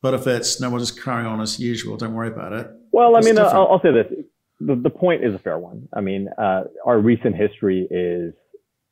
[0.00, 1.98] But if it's no, we'll just carry on as usual.
[1.98, 2.70] Don't worry about it.
[2.90, 4.06] Well, I mean, I'll, I'll, say this:
[4.60, 5.88] the, the point is a fair one.
[5.92, 8.32] I mean, uh, our recent history is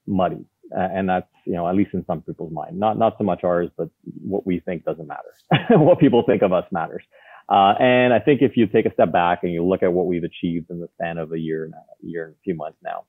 [0.06, 0.44] muddy,
[0.74, 2.78] uh, and that's you know at least in some people's mind.
[2.78, 3.88] Not not so much ours, but
[4.22, 5.34] what we think doesn't matter.
[5.78, 7.02] what people think of us matters.
[7.48, 10.06] Uh, and I think if you take a step back and you look at what
[10.06, 12.78] we've achieved in the span of a year and a year and a few months
[12.82, 13.04] now,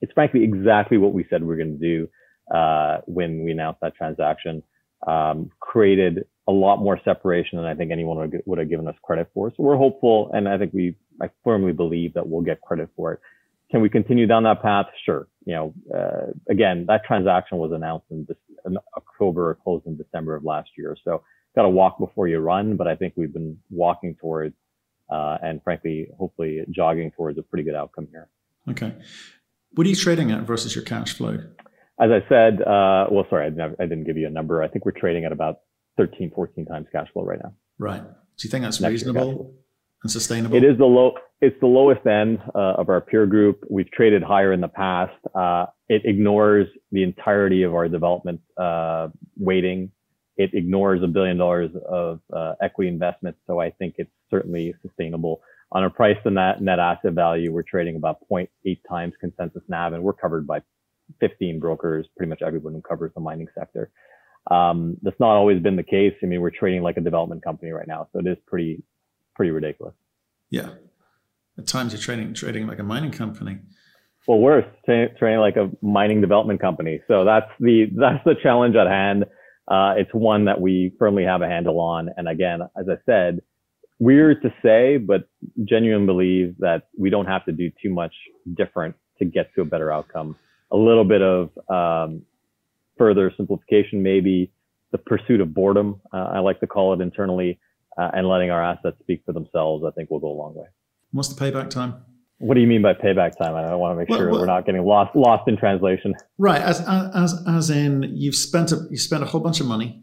[0.00, 2.08] it's frankly exactly what we said we are going to do
[2.54, 4.62] uh, when we announced that transaction.
[5.06, 8.94] Um, created a lot more separation than I think anyone would, would have given us
[9.02, 9.50] credit for.
[9.50, 13.14] So we're hopeful, and I think we, I firmly believe that we'll get credit for
[13.14, 13.20] it.
[13.72, 14.86] Can we continue down that path?
[15.04, 15.26] Sure.
[15.46, 18.28] You know, uh, again, that transaction was announced in,
[18.66, 20.94] in October, or closed in December of last year.
[21.02, 21.22] So
[21.56, 24.54] got to walk before you run, but I think we've been walking towards,
[25.10, 28.28] uh, and frankly, hopefully jogging towards a pretty good outcome here.
[28.68, 28.94] Okay.
[29.72, 31.38] What are you trading at versus your cash flow?
[31.98, 34.62] As I said, uh, well, sorry, I, never, I didn't give you a number.
[34.62, 35.60] I think we're trading at about
[35.96, 37.54] 13, 14 times cash flow right now.
[37.78, 38.02] Right.
[38.02, 39.54] Do you think that's Next reasonable
[40.02, 40.56] and sustainable?
[40.56, 41.14] It is the low.
[41.40, 43.64] It's the lowest end uh, of our peer group.
[43.68, 45.16] We've traded higher in the past.
[45.34, 49.90] Uh, it ignores the entirety of our development uh, weighting.
[50.36, 53.36] It ignores a billion dollars of uh, equity investment.
[53.46, 55.42] So I think it's certainly sustainable.
[55.72, 59.94] On a price to net, net asset value, we're trading about 0.8 times consensus NAV,
[59.94, 60.60] and we're covered by
[61.20, 63.90] 15 brokers, pretty much everyone who covers the mining sector.
[64.50, 66.14] Um, that's not always been the case.
[66.22, 68.82] I mean, we're trading like a development company right now, so it is pretty,
[69.34, 69.94] pretty ridiculous.
[70.50, 70.70] Yeah,
[71.58, 73.58] at times you're trading trading like a mining company.
[74.26, 77.00] Well, worse, tra- trading like a mining development company.
[77.08, 79.24] So that's the that's the challenge at hand.
[79.68, 82.10] Uh, it's one that we firmly have a handle on.
[82.16, 83.40] And again, as I said,
[83.98, 85.28] weird to say, but
[85.64, 88.12] genuinely believe that we don't have to do too much
[88.54, 90.36] different to get to a better outcome.
[90.72, 92.22] A little bit of um,
[92.98, 94.50] further simplification, maybe
[94.90, 97.58] the pursuit of boredom, uh, I like to call it internally,
[97.98, 100.66] uh, and letting our assets speak for themselves, I think will go a long way.
[101.12, 101.96] What's the payback time?
[102.38, 103.54] What do you mean by payback time?
[103.54, 106.14] I want to make well, sure well, we're not getting lost lost in translation.
[106.38, 110.02] Right, as as as in you've spent a you spent a whole bunch of money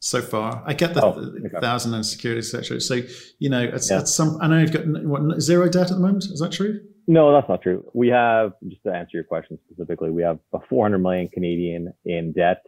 [0.00, 0.62] so far.
[0.66, 1.60] I get the oh, okay.
[1.60, 2.80] thousand and security, etc.
[2.80, 3.00] So
[3.38, 4.00] you know, it's, yeah.
[4.00, 4.36] it's some.
[4.42, 6.24] I know you've got what, zero debt at the moment.
[6.24, 6.80] Is that true?
[7.06, 7.84] No, that's not true.
[7.94, 12.32] We have, just to answer your question specifically, we have a 400 million Canadian in
[12.32, 12.62] debt,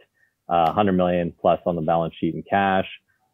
[0.49, 2.87] uh, 100 million plus on the balance sheet in cash,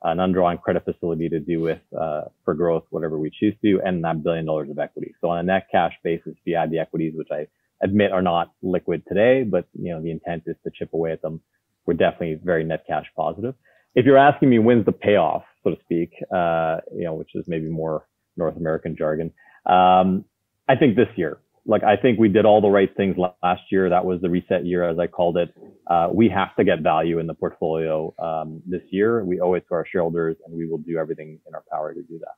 [0.03, 4.03] an undrawn credit facility to do with uh, for growth, whatever we choose to, and
[4.03, 5.13] that billion dollars of equity.
[5.21, 7.47] So on a net cash basis, if you add the equities, which I
[7.83, 11.21] admit are not liquid today, but you know the intent is to chip away at
[11.21, 11.41] them,
[11.85, 13.55] we're definitely very net cash positive.
[13.95, 17.45] if you're asking me when's the payoff, so to speak, uh, you know, which is
[17.47, 19.31] maybe more North American jargon,
[19.65, 20.25] um,
[20.67, 21.39] I think this year.
[21.65, 23.89] Like I think we did all the right things last year.
[23.89, 25.53] That was the reset year, as I called it.
[25.87, 29.23] Uh, we have to get value in the portfolio um, this year.
[29.23, 32.01] We owe it to our shareholders, and we will do everything in our power to
[32.01, 32.33] do that.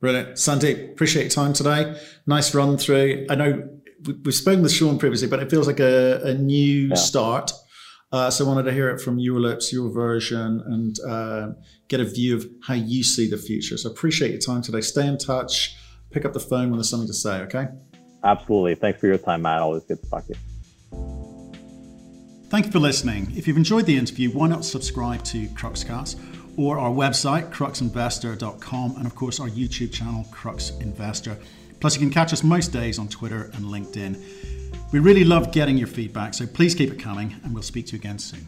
[0.00, 0.92] Brilliant, Sandeep.
[0.92, 2.00] Appreciate your time today.
[2.26, 3.26] Nice run through.
[3.30, 3.68] I know
[4.24, 6.94] we've spoken with Sean previously, but it feels like a, a new yeah.
[6.94, 7.52] start.
[8.10, 11.48] Uh, so I wanted to hear it from your lips, your version, and uh,
[11.88, 13.76] get a view of how you see the future.
[13.76, 14.80] So appreciate your time today.
[14.80, 15.76] Stay in touch.
[16.10, 17.40] Pick up the phone when there's something to say.
[17.42, 17.66] Okay.
[18.24, 18.74] Absolutely.
[18.74, 19.62] Thanks for your time, Matt.
[19.62, 20.38] Always good to talk to you.
[22.50, 23.32] Thank you for listening.
[23.36, 26.18] If you've enjoyed the interview, why not subscribe to Cruxcast
[26.56, 31.38] or our website, cruxinvestor.com, and of course our YouTube channel, Crux Investor.
[31.80, 34.92] Plus, you can catch us most days on Twitter and LinkedIn.
[34.92, 37.92] We really love getting your feedback, so please keep it coming, and we'll speak to
[37.92, 38.44] you again soon.